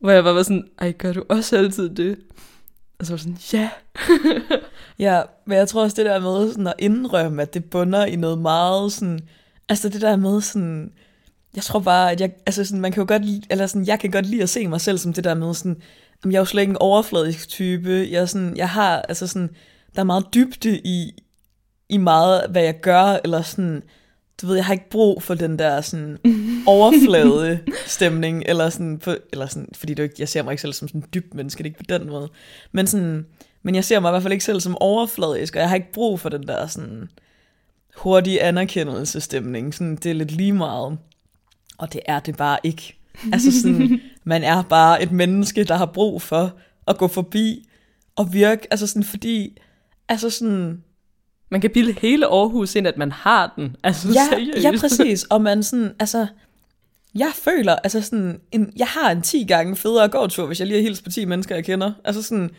Hvor 0.00 0.10
jeg 0.10 0.24
bare 0.24 0.34
var 0.34 0.42
sådan, 0.42 0.68
ej, 0.78 0.92
gør 0.92 1.12
du 1.12 1.24
også 1.28 1.56
altid 1.56 1.88
det? 1.90 2.16
Og 2.98 3.06
så 3.06 3.12
var 3.12 3.16
sådan, 3.18 3.38
ja. 3.52 3.68
Ja, 4.98 5.22
men 5.46 5.58
jeg 5.58 5.68
tror 5.68 5.82
også 5.82 5.96
det 5.96 6.06
der 6.06 6.20
med 6.20 6.48
sådan 6.50 6.66
at 6.66 6.74
indrømme, 6.78 7.42
at 7.42 7.54
det 7.54 7.64
bunder 7.64 8.04
i 8.04 8.16
noget 8.16 8.38
meget 8.38 8.92
sådan, 8.92 9.20
altså 9.68 9.88
det 9.88 10.00
der 10.00 10.16
med 10.16 10.40
sådan, 10.40 10.92
jeg 11.54 11.62
tror 11.62 11.80
bare, 11.80 12.12
at 12.12 12.20
jeg, 12.20 12.32
altså 12.46 12.64
sådan, 12.64 12.80
man 12.80 12.92
kan 12.92 13.00
jo 13.00 13.06
godt, 13.08 13.22
eller 13.50 13.66
sådan, 13.66 13.86
jeg 13.86 14.00
kan 14.00 14.10
godt 14.10 14.26
lide 14.26 14.42
at 14.42 14.48
se 14.48 14.66
mig 14.66 14.80
selv 14.80 14.98
som 14.98 15.12
det 15.12 15.24
der 15.24 15.34
med 15.34 15.54
sådan, 15.54 15.76
jamen, 16.24 16.32
jeg 16.32 16.38
er 16.38 16.40
jo 16.40 16.44
slet 16.44 16.62
ikke 16.62 16.70
en 16.70 16.76
overfladisk 16.80 17.48
type, 17.48 17.90
jeg 18.10 18.22
er 18.22 18.26
sådan, 18.26 18.56
jeg 18.56 18.68
har, 18.68 19.02
altså 19.02 19.26
sådan, 19.26 19.50
der 19.94 20.00
er 20.00 20.04
meget 20.04 20.26
dybde 20.34 20.78
i, 20.84 21.22
i 21.88 21.96
meget, 21.96 22.42
hvad 22.50 22.62
jeg 22.62 22.80
gør, 22.80 23.18
eller 23.24 23.42
sådan, 23.42 23.82
du 24.42 24.46
ved, 24.46 24.56
jeg 24.56 24.64
har 24.64 24.72
ikke 24.72 24.90
brug 24.90 25.22
for 25.22 25.34
den 25.34 25.58
der 25.58 25.80
sådan 25.80 26.18
overflade 26.66 27.60
stemning, 27.86 28.42
eller 28.46 28.70
sådan, 28.70 28.98
på, 28.98 29.14
eller 29.32 29.46
sådan, 29.46 29.68
fordi 29.74 29.94
det 29.94 29.98
er 29.98 30.04
ikke, 30.04 30.14
jeg 30.18 30.28
ser 30.28 30.42
mig 30.42 30.52
ikke 30.52 30.60
selv 30.60 30.72
som 30.72 30.88
sådan 30.88 31.00
en 31.00 31.06
dyb 31.14 31.34
menneske, 31.34 31.58
det 31.58 31.64
er 31.64 31.70
ikke 31.70 31.78
på 31.78 31.98
den 31.98 32.08
måde, 32.08 32.28
men 32.72 32.86
sådan, 32.86 33.26
men 33.62 33.74
jeg 33.74 33.84
ser 33.84 34.00
mig 34.00 34.08
i 34.08 34.12
hvert 34.12 34.22
fald 34.22 34.32
ikke 34.32 34.44
selv 34.44 34.60
som 34.60 34.76
overfladisk, 34.80 35.56
og 35.56 35.60
jeg 35.60 35.68
har 35.68 35.76
ikke 35.76 35.92
brug 35.92 36.20
for 36.20 36.28
den 36.28 36.48
der 36.48 36.66
sådan 36.66 37.08
hurtige 37.96 38.42
anerkendelsestemning. 38.42 39.74
Sådan, 39.74 39.96
det 39.96 40.06
er 40.06 40.14
lidt 40.14 40.32
lige 40.32 40.52
meget. 40.52 40.98
Og 41.78 41.92
det 41.92 42.00
er 42.06 42.20
det 42.20 42.36
bare 42.36 42.58
ikke. 42.62 42.96
Altså 43.32 43.60
sådan, 43.60 44.00
man 44.24 44.42
er 44.42 44.62
bare 44.62 45.02
et 45.02 45.12
menneske, 45.12 45.64
der 45.64 45.76
har 45.76 45.86
brug 45.86 46.22
for 46.22 46.52
at 46.86 46.98
gå 46.98 47.08
forbi 47.08 47.68
og 48.16 48.32
virke, 48.32 48.66
altså 48.70 48.86
sådan, 48.86 49.04
fordi, 49.04 49.58
altså 50.08 50.30
sådan, 50.30 50.82
Man 51.50 51.60
kan 51.60 51.70
bilde 51.70 51.92
hele 52.00 52.26
Aarhus 52.26 52.74
ind, 52.74 52.86
at 52.86 52.96
man 52.96 53.12
har 53.12 53.52
den. 53.56 53.76
Altså, 53.82 54.08
ja, 54.08 54.28
seriøst. 54.30 54.64
ja, 54.64 54.72
præcis, 54.80 55.24
og 55.24 55.42
man 55.42 55.62
sådan, 55.62 55.92
altså, 55.98 56.26
jeg 57.14 57.32
føler, 57.34 57.76
altså 57.76 58.00
sådan, 58.00 58.40
en, 58.52 58.72
jeg 58.76 58.86
har 58.86 59.10
en 59.10 59.22
10 59.22 59.44
gange 59.44 59.76
federe 59.76 60.08
gåtur, 60.08 60.46
hvis 60.46 60.60
jeg 60.60 60.68
lige 60.68 60.78
har 60.78 60.82
hils 60.82 61.02
på 61.02 61.10
10 61.10 61.24
mennesker, 61.24 61.54
jeg 61.54 61.64
kender. 61.64 61.92
Altså 62.04 62.22
sådan, 62.22 62.50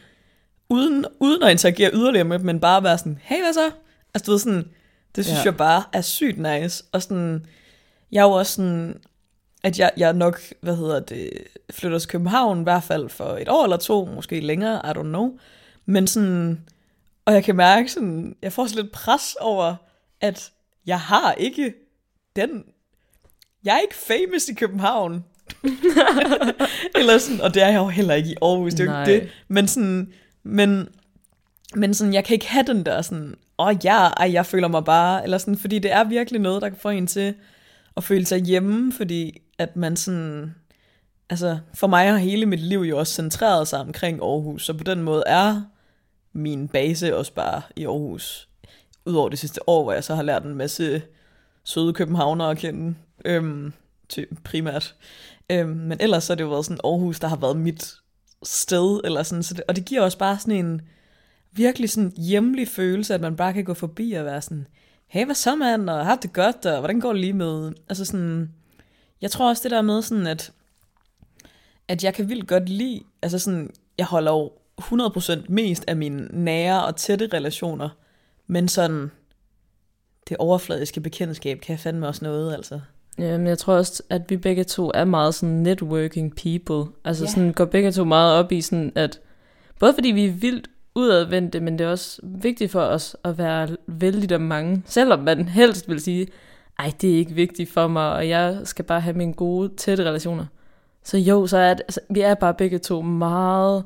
uden, 0.70 1.06
uden 1.20 1.44
at 1.44 1.52
interagere 1.52 1.92
yderligere 1.94 2.26
med 2.26 2.40
dem, 2.40 2.46
men 2.46 2.60
bare 2.60 2.84
være 2.84 2.98
sådan, 2.98 3.20
hey, 3.22 3.42
hvad 3.42 3.54
så? 3.54 3.72
Altså 4.14 4.26
du 4.26 4.32
ved 4.32 4.40
sådan, 4.40 4.68
det 5.16 5.26
synes 5.26 5.40
ja. 5.40 5.46
jeg 5.46 5.58
bare 5.58 5.84
er 5.94 6.02
sygt 6.02 6.38
nice. 6.38 6.84
Og 6.92 7.02
sådan, 7.02 7.46
jeg 8.12 8.20
er 8.20 8.26
jo 8.26 8.32
også 8.32 8.52
sådan, 8.52 8.98
at 9.64 9.80
jeg, 9.80 9.92
jeg 9.98 10.14
nok, 10.14 10.42
hvad 10.62 10.76
hedder 10.76 11.00
det, 11.00 11.30
flytter 11.72 12.00
til 12.00 12.10
København, 12.10 12.60
i 12.60 12.64
hvert 12.64 12.84
fald 12.84 13.10
for 13.10 13.26
et 13.26 13.50
år 13.50 13.64
eller 13.64 13.78
to, 13.78 14.06
måske 14.06 14.40
længere, 14.40 14.82
I 14.86 14.90
don't 14.98 15.02
know. 15.02 15.38
Men 15.86 16.08
sådan, 16.08 16.62
og 17.26 17.34
jeg 17.34 17.44
kan 17.44 17.56
mærke 17.56 17.92
sådan, 17.92 18.36
jeg 18.42 18.54
får 18.54 18.68
sådan 18.68 18.84
lidt 18.84 18.94
pres 18.94 19.36
over, 19.40 19.76
at 20.22 20.52
jeg 20.86 21.00
har 21.00 21.34
ikke 21.34 21.74
den, 22.36 22.64
jeg 23.64 23.76
er 23.76 23.80
ikke 23.80 23.96
famous 23.96 24.48
i 24.48 24.54
København. 24.54 25.24
eller 27.00 27.18
sådan, 27.18 27.42
og 27.42 27.54
det 27.54 27.64
er 27.64 27.68
jeg 27.68 27.78
jo 27.78 27.88
heller 27.88 28.14
ikke 28.14 28.30
i 28.30 28.36
Aarhus, 28.42 28.74
det 28.74 28.90
er 28.90 28.94
jo 28.94 29.00
ikke 29.00 29.12
det. 29.12 29.30
Men 29.48 29.68
sådan, 29.68 30.14
men, 30.44 30.88
men 31.76 31.94
sådan, 31.94 32.14
jeg 32.14 32.26
kan 32.26 32.34
ikke 32.34 32.50
have 32.50 32.66
den 32.68 32.86
der 32.86 33.02
sådan, 33.02 33.36
åh 33.60 33.68
oh, 33.68 33.76
ja, 33.84 34.08
ej, 34.08 34.34
jeg 34.34 34.46
føler 34.46 34.68
mig 34.68 34.86
bare, 34.86 35.24
eller 35.24 35.38
sådan, 35.38 35.58
fordi 35.58 35.80
det 35.80 35.92
er 35.92 36.04
virkelig 36.04 36.42
noget, 36.42 36.62
der 36.62 36.70
kan 36.70 36.78
få 36.78 36.90
en 36.90 37.08
til 37.08 37.34
at 37.98 38.04
føle 38.04 38.26
sig 38.26 38.40
hjemme, 38.40 38.94
fordi 38.94 39.42
at 39.58 39.76
man 39.76 39.96
sådan, 39.96 40.56
altså 41.30 41.58
for 41.74 41.88
mig 41.88 42.12
har 42.12 42.18
hele 42.18 42.46
mit 42.46 42.60
liv 42.60 42.80
jo 42.80 42.98
også 42.98 43.14
centreret 43.14 43.68
sig 43.68 43.80
omkring 43.80 44.22
Aarhus, 44.22 44.66
så 44.66 44.74
på 44.74 44.84
den 44.84 45.02
måde 45.02 45.24
er 45.28 45.62
min 46.36 46.68
base 46.68 47.18
også 47.18 47.34
bare 47.34 47.62
i 47.76 47.86
Aarhus. 47.86 48.50
Udover 49.06 49.30
det 49.30 49.40
sidste 49.40 49.70
år, 49.70 49.84
hvor 49.84 49.94
jeg 49.94 50.04
så 50.04 50.16
har 50.16 50.24
lært 50.24 50.44
en 50.44 50.56
masse 50.56 51.02
søde 51.64 51.94
københavnere 51.94 52.52
at 52.52 52.58
kende, 52.58 52.96
øhm, 53.26 53.74
til, 54.10 54.28
primært. 54.44 54.96
Øhm, 55.50 55.70
men 55.70 55.98
ellers 56.02 56.24
så 56.24 56.34
har 56.34 56.36
det 56.36 56.44
jo 56.44 56.50
været 56.50 56.66
sådan 56.66 56.80
Aarhus, 56.84 57.20
der 57.20 57.28
har 57.28 57.36
været 57.36 57.58
mit 57.58 57.96
sted, 58.44 59.02
eller 59.04 59.24
sådan, 59.24 59.44
så 59.44 59.54
det, 59.54 59.64
og 59.68 59.76
det 59.76 59.86
giver 59.86 60.02
også 60.02 60.18
bare 60.18 60.40
sådan 60.40 60.66
en 60.66 60.82
virkelig 61.52 61.90
sådan 61.90 62.14
hjemlig 62.18 62.68
følelse, 62.68 63.14
at 63.14 63.22
man 63.22 63.36
bare 63.36 63.54
kan 63.54 63.64
gå 63.64 63.74
forbi 63.74 64.14
og 64.14 64.26
være 64.26 64.42
sådan, 64.42 64.68
hey, 65.08 65.26
hvad 65.26 65.36
så 65.36 65.56
mand, 65.56 65.90
og 65.90 66.06
har 66.06 66.16
det 66.16 66.34
godt, 66.34 66.66
og 66.66 66.80
hvordan 66.80 67.00
går 67.00 67.12
det 67.12 67.22
lige 67.22 67.34
med? 67.34 67.74
Altså 67.90 68.06
sådan, 68.06 68.52
jeg 69.22 69.32
tror 69.32 69.50
også 69.50 69.64
det 69.64 69.72
der 69.72 69.82
med 69.82 70.02
sådan, 70.02 70.28
at, 70.28 70.52
at 71.88 72.04
jeg 72.04 72.14
kan 72.14 72.30
vildt 72.30 72.48
godt 72.48 72.70
lide, 72.70 73.02
altså 73.22 73.40
sådan, 73.40 73.70
jeg 73.98 74.06
holder 74.06 74.32
jo 74.32 74.52
100% 74.82 75.40
mest 75.50 75.84
af 75.88 75.96
mine 75.96 76.28
nære 76.32 76.86
og 76.86 76.96
tætte 76.96 77.30
relationer, 77.34 77.90
men 78.48 78.68
sådan, 78.68 79.12
det 80.30 80.38
overfladiske 80.38 81.02
bekendtskab 81.02 81.60
kan 81.62 81.78
fandme 81.80 82.08
også 82.08 82.26
noget, 82.26 82.54
altså. 82.54 82.80
Jamen, 83.18 83.48
jeg 83.48 83.58
tror 83.58 83.74
også, 83.74 84.04
at 84.10 84.22
vi 84.30 84.38
begge 84.38 84.64
to 84.64 84.92
er 84.94 85.06
meget 85.06 85.36
sådan 85.36 85.56
networking 85.56 86.36
people. 86.36 86.92
Altså 87.06 87.24
Ja. 87.24 87.30
sådan 87.30 87.54
går 87.54 87.66
begge 87.66 87.92
to 87.92 88.04
meget 88.04 88.34
op 88.40 88.52
i 88.52 88.62
sådan, 88.62 88.92
at 88.96 89.20
både 89.80 89.94
fordi 89.94 90.12
vi 90.12 90.26
er 90.26 90.32
vildt 90.32 90.68
udadvendte, 90.96 91.60
men 91.60 91.80
det 91.80 91.86
er 91.86 91.92
også 91.92 92.20
vigtigt 92.24 92.72
for 92.72 92.82
os 92.82 93.18
at 93.24 93.38
være 93.38 93.68
vældig 93.88 94.32
af 94.32 94.40
mange. 94.40 94.84
Selvom 94.86 95.20
man 95.20 95.48
helst 95.48 95.90
vil 95.90 96.00
sige, 96.02 96.28
ej, 96.80 96.92
det 97.02 97.14
er 97.14 97.18
ikke 97.18 97.34
vigtigt 97.34 97.72
for 97.72 97.88
mig, 97.88 98.12
og 98.12 98.30
jeg 98.30 98.60
skal 98.64 98.86
bare 98.86 99.02
have 99.02 99.18
mine 99.18 99.34
gode, 99.34 99.76
tætte 99.78 100.04
relationer. 100.04 100.46
Så 101.04 101.18
jo, 101.18 101.48
så 101.48 101.58
er 101.58 101.74
det, 101.74 101.82
altså, 101.82 102.00
vi 102.10 102.22
er 102.22 102.34
bare 102.34 102.54
begge 102.54 102.78
to 102.80 103.02
meget 103.02 103.84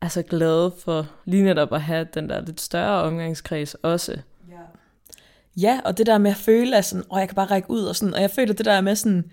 altså, 0.00 0.22
glade 0.22 0.72
for 0.84 1.06
lige 1.24 1.42
netop 1.42 1.72
at 1.72 1.82
have 1.82 2.06
den 2.14 2.28
der 2.28 2.40
lidt 2.40 2.60
større 2.60 3.02
omgangskreds 3.02 3.74
også. 3.74 4.16
Ja, 5.60 5.80
og 5.84 5.98
det 5.98 6.06
der 6.06 6.18
med 6.18 6.30
at 6.30 6.36
føle, 6.36 6.76
at 6.76 6.84
sådan, 6.84 7.04
åh, 7.10 7.18
jeg 7.18 7.28
kan 7.28 7.34
bare 7.34 7.46
række 7.46 7.70
ud, 7.70 7.82
og, 7.82 7.96
sådan, 7.96 8.14
og 8.14 8.20
jeg 8.20 8.30
føler 8.30 8.52
det 8.52 8.66
der 8.66 8.80
med 8.80 8.96
sådan, 8.96 9.24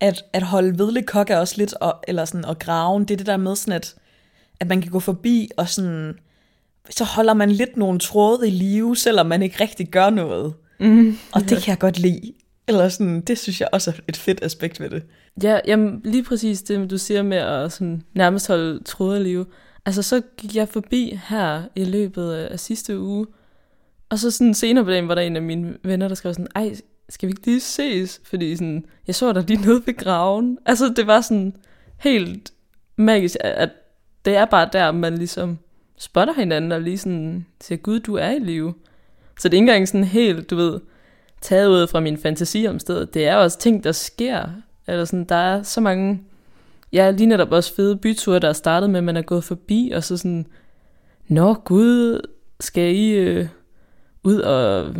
at, 0.00 0.24
at 0.32 0.42
holde 0.42 0.78
vedlig 0.78 1.06
kok 1.06 1.30
er 1.30 1.36
også 1.36 1.54
lidt, 1.56 1.74
og, 1.74 1.94
eller 2.08 2.24
sådan, 2.24 2.44
og 2.44 2.58
graven, 2.58 3.02
det 3.04 3.10
er 3.10 3.16
det 3.16 3.26
der 3.26 3.36
med 3.36 3.56
sådan, 3.56 3.72
at, 3.74 3.94
at 4.60 4.68
man 4.68 4.82
kan 4.82 4.90
gå 4.90 5.00
forbi, 5.00 5.50
og 5.56 5.68
sådan, 5.68 6.18
så 6.90 7.04
holder 7.04 7.34
man 7.34 7.50
lidt 7.50 7.76
nogle 7.76 7.98
tråde 7.98 8.48
i 8.48 8.50
live, 8.50 8.96
selvom 8.96 9.26
man 9.26 9.42
ikke 9.42 9.60
rigtig 9.60 9.88
gør 9.88 10.10
noget. 10.10 10.54
Mm. 10.80 11.18
Og 11.32 11.40
det 11.40 11.62
kan 11.62 11.70
jeg 11.70 11.78
godt 11.78 11.98
lide. 11.98 12.32
Eller 12.68 12.88
sådan, 12.88 13.20
det 13.20 13.38
synes 13.38 13.60
jeg 13.60 13.68
også 13.72 13.90
er 13.90 13.94
et 14.08 14.16
fedt 14.16 14.44
aspekt 14.44 14.80
ved 14.80 14.90
det. 14.90 15.02
Ja, 15.42 15.58
jamen 15.66 16.00
lige 16.04 16.24
præcis 16.24 16.62
det, 16.62 16.90
du 16.90 16.98
siger 16.98 17.22
med 17.22 17.36
at 17.36 17.72
sådan, 17.72 18.02
nærmest 18.14 18.48
holde 18.48 18.84
tråde 18.84 19.20
i 19.20 19.22
live. 19.22 19.46
Altså 19.86 20.02
så 20.02 20.22
gik 20.36 20.56
jeg 20.56 20.68
forbi 20.68 21.20
her 21.28 21.62
i 21.76 21.84
løbet 21.84 22.32
af 22.32 22.60
sidste 22.60 22.98
uge, 23.00 23.26
og 24.08 24.18
så 24.18 24.30
sådan 24.30 24.54
senere 24.54 24.84
på 24.84 24.90
dagen 24.90 25.08
var 25.08 25.14
der 25.14 25.22
en 25.22 25.36
af 25.36 25.42
mine 25.42 25.76
venner, 25.84 26.08
der 26.08 26.14
skrev 26.14 26.34
sådan, 26.34 26.48
ej, 26.54 26.74
skal 27.08 27.26
vi 27.26 27.30
ikke 27.30 27.46
lige 27.46 27.60
ses? 27.60 28.20
Fordi 28.24 28.56
sådan, 28.56 28.84
jeg 29.06 29.14
så 29.14 29.32
dig 29.32 29.44
lige 29.48 29.60
nede 29.66 29.82
ved 29.86 29.96
graven. 29.96 30.58
Altså 30.66 30.92
det 30.96 31.06
var 31.06 31.20
sådan 31.20 31.56
helt 31.98 32.52
magisk, 32.96 33.36
at- 33.40 33.70
det 34.24 34.36
er 34.36 34.44
bare 34.44 34.68
der, 34.72 34.92
man 34.92 35.18
ligesom 35.18 35.58
spotter 35.98 36.34
hinanden 36.34 36.72
og 36.72 36.80
lige 36.80 36.98
sådan 36.98 37.46
siger, 37.60 37.78
gud, 37.78 38.00
du 38.00 38.14
er 38.14 38.30
i 38.30 38.38
live. 38.38 38.74
Så 39.38 39.48
det 39.48 39.54
er 39.54 39.60
ikke 39.60 39.70
engang 39.72 39.88
sådan 39.88 40.04
helt, 40.04 40.50
du 40.50 40.56
ved, 40.56 40.80
taget 41.40 41.68
ud 41.68 41.86
fra 41.86 42.00
min 42.00 42.18
fantasi 42.18 42.66
om 42.68 42.78
stedet. 42.78 43.14
Det 43.14 43.26
er 43.26 43.36
også 43.36 43.58
ting, 43.58 43.84
der 43.84 43.92
sker. 43.92 44.48
Eller 44.86 45.04
sådan, 45.04 45.24
der 45.24 45.34
er 45.34 45.62
så 45.62 45.80
mange, 45.80 46.20
ja, 46.92 47.10
lige 47.10 47.26
netop 47.26 47.52
også 47.52 47.74
fede 47.74 47.96
byture, 47.96 48.38
der 48.38 48.48
er 48.48 48.52
startet 48.52 48.90
med, 48.90 48.98
at 48.98 49.04
man 49.04 49.16
er 49.16 49.22
gået 49.22 49.44
forbi, 49.44 49.92
og 49.94 50.04
så 50.04 50.16
sådan, 50.16 50.46
nå 51.28 51.54
gud, 51.54 52.20
skal 52.60 52.94
I 52.94 53.10
øh, 53.10 53.48
ud 54.22 54.40
og 54.40 54.94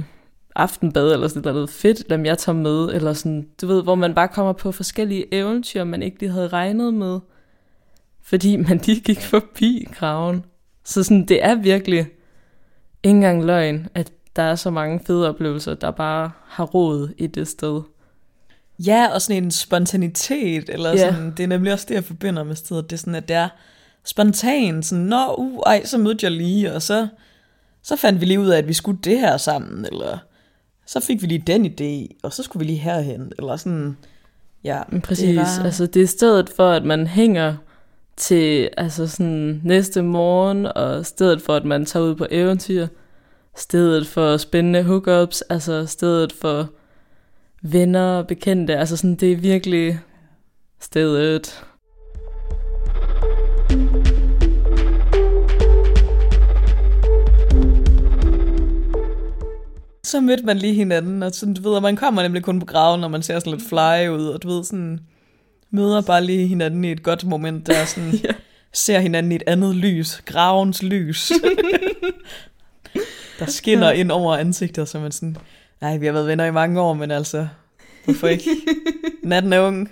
aftenbad, 0.54 1.12
eller 1.12 1.28
sådan 1.28 1.54
noget 1.54 1.70
fedt, 1.70 2.08
lad 2.08 2.20
jeg 2.20 2.38
tager 2.38 2.56
med, 2.56 2.88
eller 2.94 3.12
sådan, 3.12 3.48
du 3.60 3.66
ved, 3.66 3.82
hvor 3.82 3.94
man 3.94 4.14
bare 4.14 4.28
kommer 4.28 4.52
på 4.52 4.72
forskellige 4.72 5.34
eventyr, 5.34 5.84
man 5.84 6.02
ikke 6.02 6.20
lige 6.20 6.30
havde 6.30 6.48
regnet 6.48 6.94
med, 6.94 7.20
fordi 8.22 8.56
man 8.56 8.80
lige 8.86 9.00
gik 9.00 9.20
forbi 9.20 9.88
graven. 9.94 10.44
Så 10.84 11.02
sådan, 11.02 11.26
det 11.26 11.44
er 11.44 11.54
virkelig 11.54 11.98
ikke 13.02 13.16
engang 13.16 13.44
løgn, 13.44 13.88
at 13.94 14.12
der 14.36 14.42
er 14.42 14.54
så 14.54 14.70
mange 14.70 15.00
fede 15.06 15.28
oplevelser, 15.28 15.74
der 15.74 15.90
bare 15.90 16.30
har 16.46 16.64
råd 16.64 17.08
i 17.18 17.26
det 17.26 17.48
sted. 17.48 17.82
Ja, 18.86 19.06
og 19.14 19.22
sådan 19.22 19.42
en 19.44 19.50
spontanitet, 19.50 20.68
eller 20.68 20.90
Ja. 20.90 20.96
sådan, 20.96 21.30
det 21.36 21.42
er 21.42 21.46
nemlig 21.46 21.72
også 21.72 21.86
det, 21.88 21.94
jeg 21.94 22.04
forbinder 22.04 22.44
med 22.44 22.56
stedet. 22.56 22.90
Det 22.90 22.96
er 22.96 22.98
sådan, 22.98 23.14
at 23.14 23.28
det 23.28 23.36
er 23.36 23.48
spontan, 24.04 24.82
sådan, 24.82 25.04
nå, 25.04 25.34
uh, 25.38 25.58
ej, 25.66 25.84
så 25.84 25.98
mødte 25.98 26.24
jeg 26.24 26.32
lige, 26.32 26.72
og 26.74 26.82
så, 26.82 27.08
så 27.82 27.96
fandt 27.96 28.20
vi 28.20 28.26
lige 28.26 28.40
ud 28.40 28.48
af, 28.48 28.58
at 28.58 28.68
vi 28.68 28.72
skulle 28.72 28.98
det 29.04 29.20
her 29.20 29.36
sammen, 29.36 29.86
eller 29.92 30.18
så 30.86 31.00
fik 31.00 31.22
vi 31.22 31.26
lige 31.26 31.42
den 31.46 31.66
idé, 31.66 32.16
og 32.22 32.32
så 32.32 32.42
skulle 32.42 32.60
vi 32.60 32.72
lige 32.72 32.78
herhen, 32.78 33.32
eller 33.38 33.56
sådan, 33.56 33.96
ja. 34.64 34.82
Præcis, 35.04 35.26
Det 35.28 35.36
var... 35.36 35.64
altså 35.64 35.86
det 35.86 36.02
er 36.02 36.06
stedet 36.06 36.48
for, 36.56 36.70
at 36.70 36.84
man 36.84 37.06
hænger 37.06 37.54
til 38.16 38.68
altså 38.76 39.06
sådan 39.06 39.60
næste 39.64 40.02
morgen, 40.02 40.66
og 40.66 41.06
stedet 41.06 41.42
for, 41.42 41.54
at 41.54 41.64
man 41.64 41.84
tager 41.86 42.04
ud 42.06 42.14
på 42.14 42.26
eventyr, 42.30 42.86
stedet 43.56 44.06
for 44.06 44.36
spændende 44.36 44.82
hookups, 44.82 45.42
altså 45.42 45.86
stedet 45.86 46.32
for 46.32 46.70
venner 47.62 48.06
og 48.18 48.26
bekendte, 48.26 48.76
altså 48.76 48.96
sådan, 48.96 49.14
det 49.14 49.32
er 49.32 49.36
virkelig 49.36 49.98
stedet. 50.80 51.64
Så 60.04 60.20
mødte 60.20 60.44
man 60.44 60.56
lige 60.58 60.74
hinanden, 60.74 61.22
og 61.22 61.32
sådan, 61.34 61.54
du 61.54 61.62
ved, 61.62 61.76
og 61.76 61.82
man 61.82 61.96
kommer 61.96 62.22
nemlig 62.22 62.42
kun 62.42 62.60
på 62.60 62.66
graven, 62.66 63.00
når 63.00 63.08
man 63.08 63.22
ser 63.22 63.38
sådan 63.38 63.52
lidt 63.52 63.68
fly 63.68 64.08
ud, 64.08 64.26
og 64.26 64.42
du 64.42 64.48
ved, 64.48 64.64
sådan, 64.64 65.00
møder 65.70 66.02
bare 66.02 66.24
lige 66.24 66.46
hinanden 66.46 66.84
i 66.84 66.92
et 66.92 67.02
godt 67.02 67.24
moment, 67.24 67.66
der 67.66 67.84
sådan, 67.84 68.10
Ja. 68.24 68.28
ser 68.72 68.98
hinanden 68.98 69.32
i 69.32 69.34
et 69.34 69.42
andet 69.46 69.76
lys, 69.76 70.22
gravens 70.26 70.82
lys, 70.82 71.32
der 73.38 73.46
skinner 73.46 73.90
ind 73.90 74.10
over 74.10 74.36
ansigtet, 74.36 74.88
så 74.88 74.98
man 74.98 75.12
sådan, 75.12 75.36
nej, 75.80 75.98
vi 75.98 76.06
har 76.06 76.12
været 76.12 76.26
venner 76.26 76.44
i 76.44 76.50
mange 76.50 76.80
år, 76.80 76.94
men 76.94 77.10
altså, 77.10 77.48
hvorfor 78.04 78.26
ikke? 78.26 78.50
Natten 79.22 79.52
er 79.52 79.60
ung. 79.60 79.90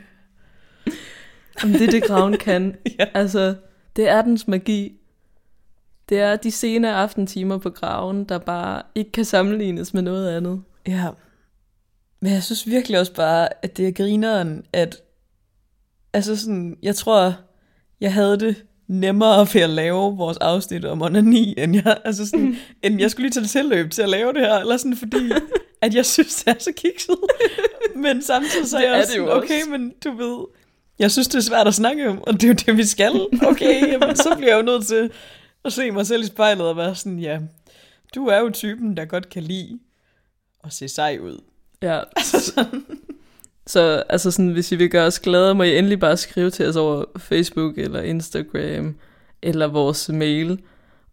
Jamen, 1.62 1.74
det 1.74 1.86
er 1.86 1.90
det, 1.90 2.02
graven 2.02 2.36
kan. 2.36 2.76
Ja. 2.98 3.06
Altså, 3.14 3.54
det 3.96 4.08
er 4.08 4.22
dens 4.22 4.48
magi. 4.48 4.92
Det 6.08 6.20
er 6.20 6.36
de 6.36 6.50
sene 6.50 6.94
aftentimer 6.94 7.58
på 7.58 7.70
graven, 7.70 8.24
der 8.24 8.38
bare 8.38 8.82
ikke 8.94 9.12
kan 9.12 9.24
sammenlignes 9.24 9.94
med 9.94 10.02
noget 10.02 10.36
andet. 10.36 10.62
Ja. 10.86 11.08
Men 12.20 12.32
jeg 12.32 12.42
synes 12.42 12.66
virkelig 12.66 13.00
også 13.00 13.14
bare, 13.14 13.48
at 13.64 13.76
det 13.76 13.88
er 13.88 13.92
grineren, 13.92 14.64
at 14.72 15.02
altså 16.12 16.36
sådan, 16.36 16.76
jeg 16.82 16.96
tror, 16.96 17.34
jeg 18.00 18.14
havde 18.14 18.40
det 18.40 18.64
nemmere 18.86 19.46
ved 19.54 19.60
at 19.60 19.70
lave 19.70 20.16
vores 20.16 20.36
afsnit 20.36 20.84
om 20.84 21.02
onani, 21.02 21.54
end 21.58 21.74
jeg, 21.74 21.98
altså 22.04 22.26
sådan, 22.26 22.56
end 22.82 23.00
jeg 23.00 23.10
skulle 23.10 23.24
lige 23.28 23.40
tage 23.40 23.46
tilløb 23.46 23.90
til 23.90 24.02
at 24.02 24.08
lave 24.08 24.32
det 24.32 24.40
her, 24.40 24.58
eller 24.58 24.76
sådan, 24.76 24.96
fordi 24.96 25.32
at 25.82 25.94
jeg 25.94 26.06
synes, 26.06 26.34
det 26.44 26.54
er 26.54 26.58
så 26.58 26.72
kikset. 26.76 27.16
Men 28.04 28.22
samtidig 28.22 28.68
så 28.68 28.76
er 28.76 28.80
Det 28.80 28.86
jeg 28.88 28.94
er 28.96 29.00
også 29.00 29.12
det 29.12 29.18
jo 29.18 29.26
sådan, 29.26 29.42
også. 29.42 29.54
okay, 29.54 29.70
men 29.70 29.92
du 30.04 30.10
ved, 30.10 30.46
jeg 30.98 31.10
synes, 31.10 31.28
det 31.28 31.34
er 31.34 31.40
svært 31.42 31.66
at 31.68 31.74
snakke 31.74 32.08
om, 32.08 32.22
og 32.22 32.32
det 32.32 32.44
er 32.44 32.48
jo 32.48 32.54
det, 32.54 32.76
vi 32.76 32.84
skal. 32.84 33.26
Okay, 33.42 33.92
jamen, 33.92 34.16
så 34.16 34.34
bliver 34.36 34.50
jeg 34.56 34.58
jo 34.58 34.72
nødt 34.72 34.86
til 34.86 35.10
at 35.64 35.72
se 35.72 35.90
mig 35.90 36.06
selv 36.06 36.22
i 36.22 36.26
spejlet 36.26 36.66
og 36.66 36.76
være 36.76 36.94
sådan, 36.94 37.18
ja, 37.18 37.38
du 38.14 38.26
er 38.26 38.38
jo 38.38 38.50
typen, 38.50 38.96
der 38.96 39.04
godt 39.04 39.28
kan 39.30 39.42
lide 39.42 39.78
at 40.64 40.72
se 40.72 40.88
sej 40.88 41.18
ud. 41.22 41.40
Ja, 41.82 42.00
Altså 42.16 42.40
sådan. 42.40 42.86
så 43.66 44.02
altså 44.08 44.30
sådan, 44.30 44.48
hvis 44.48 44.72
I 44.72 44.76
vil 44.76 44.90
gøre 44.90 45.06
os 45.06 45.20
glade, 45.20 45.54
må 45.54 45.62
I 45.62 45.78
endelig 45.78 46.00
bare 46.00 46.16
skrive 46.16 46.50
til 46.50 46.66
os 46.68 46.76
over 46.76 47.04
Facebook 47.18 47.78
eller 47.78 48.02
Instagram 48.02 48.96
eller 49.42 49.66
vores 49.66 50.08
mail, 50.08 50.58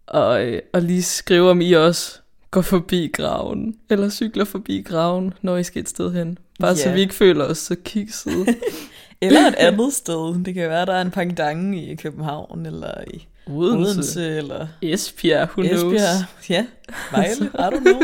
og, 0.07 0.45
øh, 0.45 0.61
og 0.73 0.81
lige 0.81 1.03
skrive, 1.03 1.49
om 1.49 1.61
I 1.61 1.71
også 1.73 2.19
går 2.55 2.61
forbi 2.61 3.07
graven, 3.13 3.75
eller 3.89 4.09
cykler 4.09 4.45
forbi 4.45 4.81
graven, 4.81 5.33
når 5.41 5.57
I 5.57 5.63
skal 5.63 5.81
et 5.81 5.89
sted 5.89 6.13
hen. 6.13 6.37
Bare 6.59 6.75
så 6.75 6.89
Ja. 6.89 6.95
vi 6.95 7.01
ikke 7.01 7.13
føler 7.13 7.45
os 7.45 7.57
så 7.57 7.75
kiksede. 7.85 8.45
Eller 9.21 9.39
et 9.39 9.55
andet 9.55 9.93
sted. 9.93 10.43
Det 10.43 10.53
kan 10.53 10.69
være, 10.69 10.85
der 10.85 10.93
er 10.93 11.01
en 11.01 11.11
pendant 11.11 11.75
i 11.75 11.95
København, 11.95 12.65
eller 12.65 12.93
i 13.13 13.27
Odense, 13.47 13.89
Odense, 13.91 14.37
eller 14.37 14.67
Esbjerg, 14.81 15.49
who 15.49 15.61
knows. 15.63 15.93
Esbjerg. 15.93 16.25
Ja, 16.49 16.65
Vejle, 17.11 17.45
I 17.63 17.75
don't 17.75 17.79
know. 17.79 18.01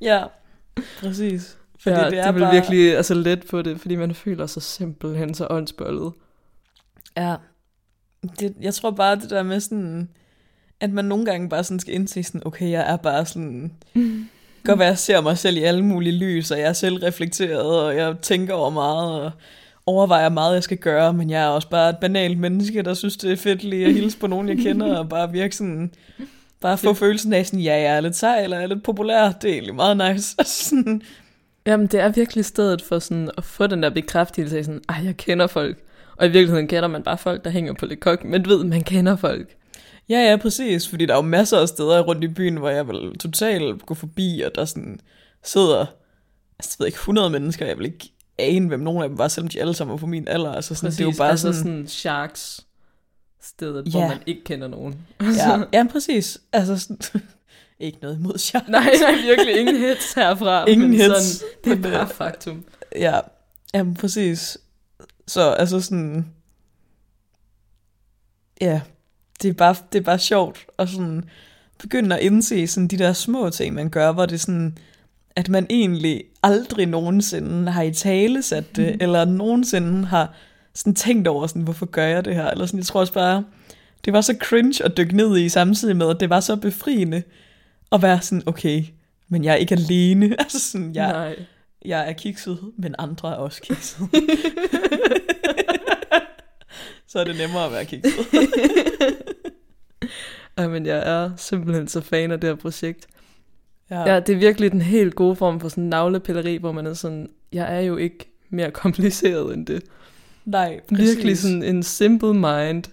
Ja, 0.00 0.24
præcis. 1.00 1.56
Fordi 1.80 1.96
ja, 1.96 2.10
det 2.10 2.18
er 2.18 2.24
det 2.26 2.34
vil 2.34 2.40
bare... 2.40 2.52
virkelig 2.54 2.96
altså, 2.96 3.14
let 3.14 3.44
på 3.50 3.62
det, 3.62 3.80
fordi 3.80 3.96
man 3.96 4.14
føler 4.14 4.46
sig 4.46 4.62
simpelthen 4.62 5.34
så 5.34 5.46
åndsbollet. 5.50 6.12
Ja, 7.16 7.34
det, 8.40 8.54
jeg 8.60 8.74
tror 8.74 8.90
bare 8.90 9.16
det 9.16 9.30
der 9.30 9.42
med 9.42 9.60
sådan, 9.60 10.08
at 10.80 10.92
man 10.92 11.04
nogle 11.04 11.24
gange 11.24 11.48
bare 11.48 11.64
sådan 11.64 11.80
skal 11.80 11.94
indse 11.94 12.22
sådan, 12.22 12.42
okay, 12.44 12.70
jeg 12.70 12.92
er 12.92 12.96
bare 12.96 13.26
sådan, 13.26 13.72
godt 14.64 14.78
være, 14.78 14.88
jeg 14.88 14.98
ser 14.98 15.20
mig 15.20 15.38
selv 15.38 15.56
i 15.56 15.62
alle 15.62 15.84
mulige 15.84 16.18
lys, 16.18 16.50
og 16.50 16.58
jeg 16.58 16.68
er 16.68 16.72
selvreflekteret, 16.72 17.84
og 17.84 17.96
jeg 17.96 18.14
tænker 18.22 18.54
over 18.54 18.70
meget, 18.70 19.22
og 19.22 19.32
overvejer 19.86 20.28
meget, 20.28 20.54
jeg 20.54 20.62
skal 20.62 20.78
gøre, 20.78 21.12
men 21.12 21.30
jeg 21.30 21.42
er 21.42 21.48
også 21.48 21.68
bare 21.68 21.90
et 21.90 21.98
banalt 22.00 22.38
menneske, 22.38 22.82
der 22.82 22.94
synes, 22.94 23.16
det 23.16 23.32
er 23.32 23.36
fedt 23.36 23.64
lige 23.64 23.86
at 23.86 23.94
hilse 23.94 24.18
på 24.18 24.26
nogen, 24.26 24.48
jeg 24.48 24.56
kender, 24.56 24.96
og 24.96 25.08
bare 25.08 25.32
virke 25.32 25.56
sådan, 25.56 25.90
bare 26.60 26.78
få 26.78 26.94
følelsen 26.94 27.32
af 27.32 27.46
sådan, 27.46 27.60
ja, 27.60 27.74
jeg 27.74 27.96
er 27.96 28.00
lidt 28.00 28.16
sej, 28.16 28.42
eller 28.42 28.56
jeg 28.56 28.64
er 28.64 28.68
lidt 28.68 28.82
populær, 28.84 29.32
det 29.32 29.50
er 29.50 29.54
egentlig 29.54 29.74
meget 29.74 29.96
nice. 29.96 30.36
sådan, 30.68 31.02
Jamen, 31.66 31.86
det 31.86 32.00
er 32.00 32.08
virkelig 32.08 32.44
stedet 32.44 32.82
for 32.82 32.98
sådan 32.98 33.30
at 33.38 33.44
få 33.44 33.66
den 33.66 33.82
der 33.82 33.90
bekræftelse 33.90 34.58
af 34.58 34.64
sådan, 34.64 34.82
ej, 34.88 35.00
jeg 35.04 35.16
kender 35.16 35.46
folk. 35.46 35.78
Og 36.16 36.26
i 36.26 36.30
virkeligheden 36.30 36.68
kender 36.68 36.88
man 36.88 37.02
bare 37.02 37.18
folk, 37.18 37.44
der 37.44 37.50
hænger 37.50 37.72
på 37.72 37.86
lidt 37.86 38.00
kok, 38.00 38.24
men 38.24 38.42
du 38.42 38.50
ved, 38.50 38.64
man 38.64 38.82
kender 38.82 39.16
folk. 39.16 39.48
Ja, 40.08 40.30
ja, 40.30 40.36
præcis, 40.36 40.88
fordi 40.88 41.06
der 41.06 41.12
er 41.12 41.18
jo 41.18 41.22
masser 41.22 41.58
af 41.58 41.68
steder 41.68 42.00
rundt 42.00 42.24
i 42.24 42.28
byen, 42.28 42.56
hvor 42.56 42.68
jeg 42.68 42.88
vil 42.88 43.18
totalt 43.18 43.86
gå 43.86 43.94
forbi, 43.94 44.42
og 44.46 44.54
der 44.54 44.64
sådan 44.64 45.00
sidder, 45.42 45.86
altså, 46.58 46.76
jeg 46.78 46.82
ved 46.82 46.86
ikke, 46.86 46.96
100 46.96 47.30
mennesker, 47.30 47.66
jeg 47.66 47.78
vil 47.78 47.86
ikke 47.86 48.12
ane, 48.38 48.68
hvem 48.68 48.80
nogen 48.80 49.02
af 49.02 49.08
dem 49.08 49.18
var, 49.18 49.28
selvom 49.28 49.48
de 49.48 49.60
alle 49.60 49.74
sammen 49.74 49.92
var 49.92 49.98
på 49.98 50.06
min 50.06 50.28
alder, 50.28 50.52
altså 50.52 50.74
sådan, 50.74 50.86
Præcis, 50.86 50.96
det 50.98 51.04
er 51.04 51.10
jo 51.10 51.14
bare 51.18 51.30
altså 51.30 51.52
sådan, 51.52 51.62
sådan 51.72 51.88
Sharks 51.88 52.60
stedet, 53.42 53.86
Ja. 53.86 53.90
hvor 53.90 54.08
man 54.08 54.18
ikke 54.26 54.44
kender 54.44 54.68
nogen. 54.68 55.06
ja, 55.20 55.62
ja, 55.78 55.86
præcis, 55.92 56.38
altså 56.52 56.78
sådan, 56.78 56.98
ikke 57.80 57.98
noget 58.02 58.16
imod 58.18 58.38
Sharks. 58.38 58.68
nej, 58.68 58.90
nej, 59.00 59.14
virkelig 59.22 59.60
ingen 59.60 59.76
hits 59.76 60.12
herfra. 60.14 60.64
Ingen 60.70 60.90
men 60.90 61.00
hits, 61.00 61.26
Sådan, 61.26 61.48
det 61.64 61.72
er 61.72 61.76
øh, 61.76 61.82
bare 61.98 62.08
faktum. 62.08 62.64
Ja, 62.96 63.20
Jamen, 63.74 63.94
præcis. 63.94 64.58
Så 65.26 65.50
altså 65.50 65.80
sådan... 65.80 66.26
Ja, 68.60 68.80
det 69.44 69.50
er 69.50 69.54
bare, 69.54 69.76
det 69.92 69.98
er 69.98 70.02
bare 70.02 70.18
sjovt 70.18 70.66
at 70.78 70.88
sådan 70.88 71.24
begynde 71.78 72.16
at 72.16 72.22
indse 72.22 72.66
sådan 72.66 72.88
de 72.88 72.98
der 72.98 73.12
små 73.12 73.50
ting, 73.50 73.74
man 73.74 73.90
gør, 73.90 74.12
hvor 74.12 74.26
det 74.26 74.34
er 74.34 74.38
sådan, 74.38 74.78
at 75.36 75.48
man 75.48 75.66
egentlig 75.70 76.24
aldrig 76.42 76.86
nogensinde 76.86 77.72
har 77.72 77.82
i 77.82 77.92
tale 77.92 78.42
sat 78.42 78.76
det, 78.76 78.94
mm. 78.94 78.98
eller 79.00 79.24
nogensinde 79.24 80.06
har 80.06 80.34
sådan 80.74 80.94
tænkt 80.94 81.28
over, 81.28 81.46
sådan, 81.46 81.62
hvorfor 81.62 81.86
gør 81.86 82.06
jeg 82.06 82.24
det 82.24 82.34
her? 82.34 82.50
Eller 82.50 82.66
sådan, 82.66 82.78
jeg 82.78 82.86
tror 82.86 83.00
også 83.00 83.12
bare, 83.12 83.44
det 84.04 84.12
var 84.12 84.20
så 84.20 84.36
cringe 84.42 84.84
at 84.84 84.96
dykke 84.96 85.16
ned 85.16 85.38
i, 85.38 85.48
samtidig 85.48 85.96
med, 85.96 86.10
at 86.10 86.20
det 86.20 86.30
var 86.30 86.40
så 86.40 86.56
befriende 86.56 87.22
at 87.92 88.02
være 88.02 88.20
sådan, 88.20 88.42
okay, 88.46 88.84
men 89.28 89.44
jeg 89.44 89.52
er 89.52 89.56
ikke 89.56 89.74
alene. 89.74 90.26
altså 90.42 90.60
sådan, 90.60 90.94
jeg, 90.94 91.12
Nej. 91.12 91.36
jeg 91.84 92.08
er 92.08 92.12
kikset, 92.12 92.58
men 92.78 92.94
andre 92.98 93.32
er 93.32 93.36
også 93.36 93.62
kikset. 93.62 93.98
så 97.14 97.20
er 97.20 97.24
det 97.24 97.36
nemmere 97.36 97.66
at 97.66 97.72
være 97.72 97.84
kikset. 97.84 98.12
Ej, 100.56 100.66
men 100.68 100.86
jeg 100.86 100.98
er 100.98 101.30
simpelthen 101.36 101.88
så 101.88 102.00
fan 102.00 102.30
af 102.30 102.40
det 102.40 102.50
her 102.50 102.54
projekt. 102.56 103.06
Ja. 103.90 104.12
Ja, 104.14 104.20
det 104.20 104.34
er 104.34 104.38
virkelig 104.38 104.72
den 104.72 104.82
helt 104.82 105.14
gode 105.14 105.36
form 105.36 105.60
for 105.60 105.68
sådan 105.68 105.84
navlepilleri, 105.84 106.56
hvor 106.56 106.72
man 106.72 106.86
er 106.86 106.94
sådan, 106.94 107.28
jeg 107.52 107.76
er 107.76 107.80
jo 107.80 107.96
ikke 107.96 108.30
mere 108.50 108.70
kompliceret 108.70 109.54
end 109.54 109.66
det. 109.66 109.82
Nej, 110.44 110.80
præcis. 110.88 111.06
Virkelig 111.08 111.38
sådan 111.38 111.62
en 111.62 111.82
simple 111.82 112.34
mind 112.34 112.84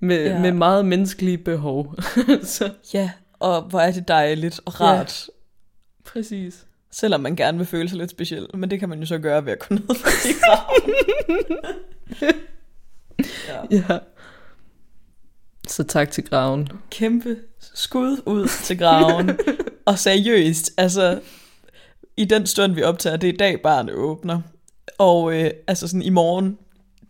med, 0.00 0.24
Ja. 0.26 0.40
med 0.40 0.52
meget 0.52 0.84
menneskelige 0.86 1.38
behov. 1.38 1.94
så 2.42 2.70
Ja, 2.94 3.10
og 3.38 3.62
hvor 3.62 3.80
er 3.80 3.92
det 3.92 4.08
dejligt 4.08 4.60
og 4.64 4.80
rart. 4.80 5.28
Ja. 5.28 5.32
præcis. 6.10 6.66
Selvom 6.90 7.20
man 7.20 7.36
gerne 7.36 7.58
vil 7.58 7.66
føle 7.66 7.88
sig 7.88 7.98
lidt 7.98 8.10
speciel. 8.10 8.46
Men 8.54 8.70
det 8.70 8.80
kan 8.80 8.88
man 8.88 9.00
jo 9.00 9.06
så 9.06 9.18
gøre 9.18 9.44
ved 9.46 9.52
at 9.52 9.58
gå 9.58 9.74
ned 9.74 9.82
graven. 10.40 10.94
ja. 13.48 13.62
Ja. 13.70 13.98
Så 15.68 15.84
tak 15.84 16.10
til 16.10 16.24
graven. 16.24 16.68
Kæmpe 16.90 17.36
skud 17.60 18.22
ud 18.26 18.48
til 18.48 18.78
graven. 18.78 19.30
og 19.86 19.98
seriøst, 19.98 20.70
altså 20.76 21.20
i 22.16 22.24
den 22.24 22.46
stund 22.46 22.74
vi 22.74 22.82
optager, 22.82 23.16
det 23.16 23.28
er 23.28 23.32
i 23.32 23.36
dag 23.36 23.62
barnet 23.62 23.94
åbner. 23.94 24.40
Og 24.98 25.34
øh, 25.34 25.50
altså 25.66 25.88
sådan 25.88 26.02
i 26.02 26.10
morgen, 26.10 26.58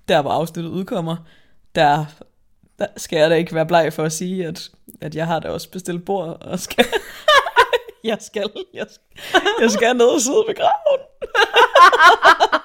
der 0.08 0.22
hvor 0.22 0.30
afsnittet 0.30 0.70
udkommer, 0.70 1.16
der, 1.74 2.04
der 2.78 2.86
skal 2.96 3.18
jeg 3.18 3.30
da 3.30 3.34
ikke 3.34 3.54
være 3.54 3.66
bleg 3.66 3.92
for 3.92 4.04
at 4.04 4.12
sige, 4.12 4.46
at, 4.46 4.70
at 5.00 5.14
jeg 5.14 5.26
har 5.26 5.38
da 5.38 5.48
også 5.48 5.70
bestilt 5.70 6.04
bord 6.04 6.38
og 6.40 6.60
skal... 6.60 6.86
jeg 8.04 8.18
skal, 8.20 8.50
jeg 8.74 8.86
skal, 8.90 9.40
jeg 9.60 9.70
skal 9.70 9.96
ned 9.96 10.06
og 10.06 10.20
sidde 10.20 10.44
ved 10.48 10.54
graven. 10.54 11.00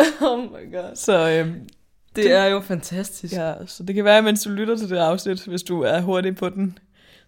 oh 0.28 0.38
my 0.38 0.72
god. 0.72 0.96
Så 0.96 1.30
øhm, 1.30 1.68
Det 2.16 2.32
er 2.32 2.44
jo 2.44 2.60
fantastisk. 2.60 3.34
Ja, 3.34 3.54
så 3.66 3.82
det 3.82 3.94
kan 3.94 4.04
være, 4.04 4.22
mens 4.22 4.42
du 4.42 4.50
lytter 4.50 4.76
til 4.76 4.90
det 4.90 4.96
afsnit, 4.96 5.44
hvis 5.44 5.62
du 5.62 5.82
er 5.82 6.00
hurtig 6.00 6.36
på 6.36 6.48
den, 6.48 6.78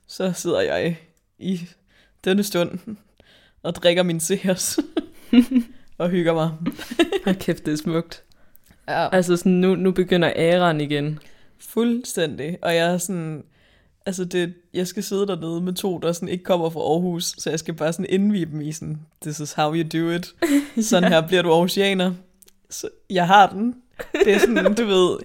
så 0.06 0.32
sidder 0.32 0.60
jeg 0.60 0.96
i 1.38 1.60
denne 2.24 2.42
stund 2.42 2.78
og 3.62 3.74
drikker 3.74 4.02
min 4.02 4.20
Sears 4.20 4.78
og 5.98 6.08
hygger 6.08 6.34
mig. 6.34 6.50
Hold 7.24 7.36
kæft, 7.36 7.66
det 7.66 7.72
er 7.72 7.76
smukt. 7.76 8.22
Ja. 8.88 9.08
Altså 9.14 9.36
sådan, 9.36 9.52
nu, 9.52 9.74
nu 9.74 9.90
begynder 9.90 10.32
æraen 10.36 10.80
igen. 10.80 11.18
Fuldstændig. 11.58 12.58
Og 12.62 12.74
jeg 12.74 12.92
er 12.92 12.98
sådan, 12.98 13.44
altså 14.06 14.24
det, 14.24 14.54
jeg 14.74 14.86
skal 14.86 15.02
sidde 15.02 15.26
dernede 15.26 15.60
med 15.60 15.72
to, 15.72 15.98
der 15.98 16.12
sådan 16.12 16.28
ikke 16.28 16.44
kommer 16.44 16.70
fra 16.70 16.80
Aarhus, 16.80 17.34
så 17.38 17.50
jeg 17.50 17.58
skal 17.58 17.74
bare 17.74 17.92
sådan 17.92 18.06
indvige 18.08 18.46
dem 18.46 18.60
i 18.60 18.72
sådan, 18.72 19.00
this 19.22 19.40
is 19.40 19.52
how 19.52 19.74
you 19.74 19.88
do 19.92 20.10
it. 20.10 20.34
Sådan 20.86 21.12
her 21.12 21.26
bliver 21.26 21.42
du 21.42 21.52
aarhusianer. 21.52 22.14
Så 22.72 22.88
jeg 23.10 23.26
har 23.26 23.46
den. 23.46 23.74
Det 24.24 24.32
er 24.34 24.38
sådan, 24.38 24.74
du 24.74 24.84
ved, 24.84 25.18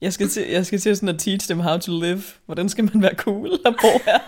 jeg 0.00 0.12
skal 0.12 0.28
til, 0.28 0.48
jeg 0.50 0.66
skal 0.66 0.78
til 0.78 0.96
sådan 0.96 1.08
at 1.08 1.18
teach 1.18 1.48
them 1.48 1.60
how 1.60 1.78
to 1.78 2.00
live. 2.00 2.22
Hvordan 2.46 2.68
skal 2.68 2.84
man 2.84 3.02
være 3.02 3.14
cool 3.14 3.50
og 3.64 3.74
bo 3.82 3.88
her? 4.04 4.18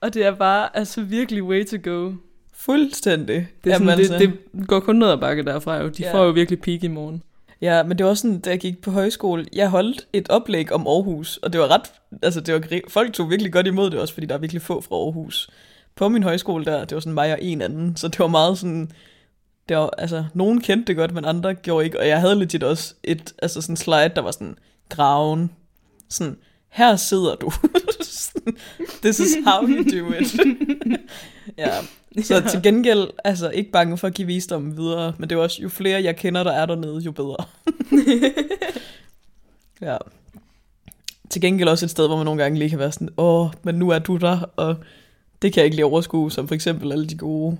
Og 0.00 0.14
det 0.14 0.24
er 0.24 0.34
bare 0.34 0.76
altså 0.76 1.02
virkelig 1.02 1.42
way 1.42 1.66
to 1.66 1.76
go. 1.90 2.12
Fuldstændig. 2.52 3.48
Det, 3.64 3.72
er 3.72 3.78
sådan, 3.78 3.88
Jamen, 3.88 4.20
det, 4.20 4.38
det 4.54 4.68
går 4.68 4.80
kun 4.80 4.96
ned 4.96 5.08
ad 5.08 5.18
bakke 5.18 5.42
derfra 5.42 5.76
jo. 5.76 5.88
De 5.88 6.02
Ja. 6.02 6.08
ja. 6.08 6.14
får 6.14 6.24
jo 6.24 6.30
virkelig 6.30 6.60
peak 6.60 6.82
i 6.84 6.88
morgen. 6.88 7.22
Ja, 7.60 7.82
men 7.82 7.98
det 7.98 8.04
var 8.04 8.10
også 8.10 8.20
sådan, 8.20 8.40
da 8.40 8.50
jeg 8.50 8.58
gik 8.58 8.82
på 8.82 8.90
højskole, 8.90 9.46
jeg 9.52 9.68
holdt 9.68 10.06
et 10.12 10.28
oplæg 10.28 10.72
om 10.72 10.86
Aarhus, 10.86 11.36
og 11.36 11.52
det 11.52 11.60
var 11.60 11.68
ret, 11.68 11.92
altså 12.22 12.40
det 12.40 12.54
var, 12.54 12.80
folk 12.88 13.12
tog 13.12 13.30
virkelig 13.30 13.52
godt 13.52 13.66
imod 13.66 13.90
det 13.90 14.00
også, 14.00 14.14
fordi 14.14 14.26
der 14.26 14.34
er 14.34 14.38
virkelig 14.38 14.62
få 14.62 14.80
fra 14.80 14.96
Aarhus. 14.96 15.50
På 15.96 16.08
min 16.08 16.22
højskole 16.22 16.64
der, 16.64 16.84
det 16.84 16.94
var 16.94 17.00
sådan 17.00 17.12
mig 17.12 17.32
og 17.32 17.38
en 17.42 17.62
anden, 17.62 17.96
så 17.96 18.08
det 18.08 18.18
var 18.18 18.26
meget 18.26 18.58
sådan, 18.58 18.92
det 19.68 19.76
var, 19.76 19.90
altså, 19.98 20.24
nogen 20.34 20.60
kendte 20.60 20.86
det 20.86 20.96
godt, 20.96 21.14
men 21.14 21.24
andre 21.24 21.54
gjorde 21.54 21.84
ikke, 21.84 22.00
og 22.00 22.08
jeg 22.08 22.20
havde 22.20 22.34
legit 22.34 22.62
også 22.62 22.94
et, 23.04 23.34
altså 23.42 23.60
sådan 23.60 23.76
slide, 23.76 24.12
der 24.16 24.20
var 24.20 24.30
sådan, 24.30 24.56
graven, 24.88 25.50
sådan, 26.10 26.36
her 26.68 26.96
sidder 26.96 27.34
du. 27.34 27.52
This 29.02 29.20
is 29.20 29.36
how 29.46 29.68
you 29.68 29.82
do 29.82 30.12
it. 30.12 30.34
ja, 31.58 31.70
så 32.22 32.48
til 32.50 32.62
gengæld, 32.62 33.08
altså 33.24 33.50
ikke 33.50 33.70
bange 33.70 33.98
for 33.98 34.06
at 34.06 34.14
give 34.14 34.26
visdommen 34.26 34.76
videre, 34.76 35.14
men 35.18 35.30
det 35.30 35.36
er 35.36 35.40
også, 35.40 35.62
jo 35.62 35.68
flere 35.68 36.02
jeg 36.02 36.16
kender, 36.16 36.42
der 36.42 36.52
er 36.52 36.66
dernede, 36.66 36.98
jo 36.98 37.12
bedre. 37.12 37.36
ja. 39.88 39.96
Til 41.30 41.40
gengæld 41.40 41.68
også 41.68 41.86
et 41.86 41.90
sted, 41.90 42.06
hvor 42.06 42.16
man 42.16 42.24
nogle 42.24 42.42
gange 42.42 42.58
lige 42.58 42.70
kan 42.70 42.78
være 42.78 42.92
sådan, 42.92 43.08
åh, 43.16 43.48
men 43.62 43.74
nu 43.74 43.90
er 43.90 43.98
du 43.98 44.16
der, 44.16 44.40
og 44.56 44.76
det 45.42 45.52
kan 45.52 45.60
jeg 45.60 45.64
ikke 45.64 45.76
lige 45.76 45.86
overskue, 45.86 46.32
som 46.32 46.48
for 46.48 46.54
eksempel 46.54 46.92
alle 46.92 47.06
de 47.06 47.16
gode. 47.16 47.58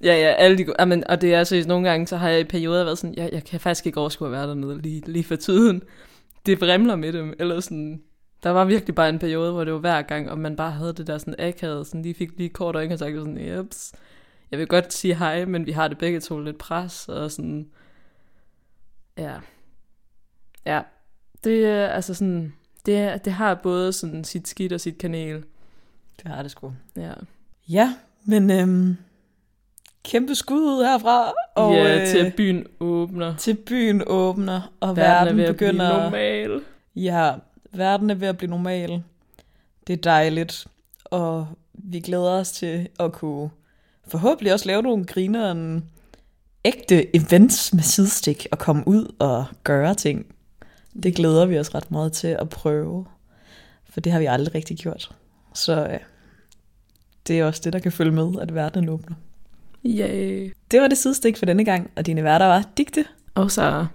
Ja, 0.00 0.14
ja, 0.14 0.32
alle 0.32 0.58
de. 0.58 0.80
Amen, 0.80 1.04
og 1.06 1.20
det 1.20 1.34
er 1.34 1.44
seriøst, 1.44 1.68
nogle 1.68 1.88
gange, 1.90 2.06
så 2.06 2.16
har 2.16 2.28
jeg 2.28 2.40
i 2.40 2.44
perioder 2.44 2.84
været 2.84 2.98
sådan, 2.98 3.14
jeg, 3.16 3.30
jeg 3.32 3.44
kan 3.44 3.60
faktisk 3.60 3.86
ikke 3.86 4.00
overskue 4.00 4.28
at 4.28 4.32
være 4.32 4.48
dernede 4.48 4.82
lige, 4.82 5.02
lige 5.06 5.24
for 5.24 5.36
tiden. 5.36 5.82
Det 6.46 6.60
vrimler 6.60 6.96
med 6.96 7.12
dem, 7.12 7.34
eller 7.38 7.60
sådan... 7.60 8.02
Der 8.42 8.50
var 8.50 8.64
virkelig 8.64 8.94
bare 8.94 9.08
en 9.08 9.18
periode, 9.18 9.52
hvor 9.52 9.64
det 9.64 9.72
var 9.72 9.78
hver 9.78 10.02
gang, 10.02 10.30
og 10.30 10.38
man 10.38 10.56
bare 10.56 10.70
havde 10.70 10.92
det 10.92 11.06
der 11.06 11.18
sådan 11.18 11.34
akavet, 11.38 11.86
sådan 11.86 12.02
lige 12.02 12.14
fik 12.14 12.30
lige 12.38 12.48
kort 12.48 12.76
øjenkontakt, 12.76 13.16
og 13.16 13.26
sådan, 13.26 13.48
jeps, 13.48 13.92
jeg 14.50 14.58
vil 14.58 14.66
godt 14.66 14.92
sige 14.92 15.14
hej, 15.14 15.44
men 15.44 15.66
vi 15.66 15.72
har 15.72 15.88
det 15.88 15.98
begge 15.98 16.20
to 16.20 16.40
lidt 16.40 16.58
pres, 16.58 17.08
og 17.08 17.30
sådan, 17.30 17.68
ja, 19.18 19.34
ja, 20.66 20.82
det 21.44 21.66
er 21.66 21.86
altså 21.86 22.14
sådan, 22.14 22.52
det, 22.86 23.24
det 23.24 23.32
har 23.32 23.54
både 23.54 23.92
sådan 23.92 24.24
sit 24.24 24.48
skidt 24.48 24.72
og 24.72 24.80
sit 24.80 24.98
kanel, 24.98 25.44
Det 26.22 26.26
har 26.26 26.42
det 26.42 26.50
sgu. 26.50 26.72
ja. 26.96 27.12
Ja, 27.68 27.94
men 28.24 28.50
øhm, 28.50 28.96
kæmpe 30.04 30.34
skud 30.34 30.60
ud 30.60 30.84
herfra, 30.84 31.32
og 31.54 31.72
ja, 31.74 32.00
øh, 32.00 32.06
til 32.06 32.32
byen 32.36 32.66
åbner. 32.80 33.36
til 33.36 33.54
byen 33.54 34.02
åbner, 34.06 34.72
og 34.80 34.96
Verden, 34.96 35.02
verden, 35.04 35.28
er 35.28 35.42
ved 35.42 35.44
at 35.44 35.54
begynder... 35.54 35.90
blive 35.90 36.02
normal. 36.02 36.60
Ja, 36.96 37.32
verden 37.72 38.10
er 38.10 38.14
ved 38.14 38.28
at 38.28 38.36
blive 38.36 38.50
normal. 38.50 39.02
Det 39.86 39.92
er 39.92 39.96
dejligt, 39.96 40.66
og 41.04 41.46
vi 41.72 42.00
glæder 42.00 42.30
os 42.30 42.52
til 42.52 42.88
at 43.00 43.12
kunne 43.12 43.50
forhåbentlig 44.08 44.52
også 44.52 44.66
lave 44.66 44.82
nogle 44.82 45.04
grineren 45.04 45.84
ægte 46.64 47.16
events 47.16 47.74
med 47.74 47.82
sidestik 47.82 48.46
og 48.50 48.58
komme 48.58 48.88
ud 48.88 49.14
og 49.18 49.44
gøre 49.64 49.94
ting. 49.94 50.26
Det 51.02 51.14
glæder 51.14 51.46
vi 51.46 51.58
os 51.58 51.74
ret 51.74 51.90
meget 51.90 52.12
til 52.12 52.28
at 52.28 52.48
prøve, 52.48 53.06
for 53.90 54.00
det 54.00 54.12
har 54.12 54.18
vi 54.18 54.26
aldrig 54.26 54.54
rigtig 54.54 54.76
gjort. 54.76 55.10
Så 55.54 55.86
øh, 55.86 55.98
det 57.26 57.40
er 57.40 57.44
også 57.44 57.60
det, 57.64 57.72
der 57.72 57.78
kan 57.78 57.92
følge 57.92 58.12
med, 58.12 58.40
at 58.40 58.54
verden 58.54 58.88
åbner. 58.88 59.16
Yay. 59.84 60.52
Det 60.70 60.80
var 60.80 60.88
det 60.88 60.98
sidste 60.98 61.02
sidestik 61.02 61.36
for 61.36 61.46
denne 61.46 61.64
gang, 61.64 61.90
og 61.96 62.06
dine 62.06 62.24
værter 62.24 62.46
var 62.46 62.64
Digte 62.76 63.04
Og 63.34 63.50
så 63.50 63.86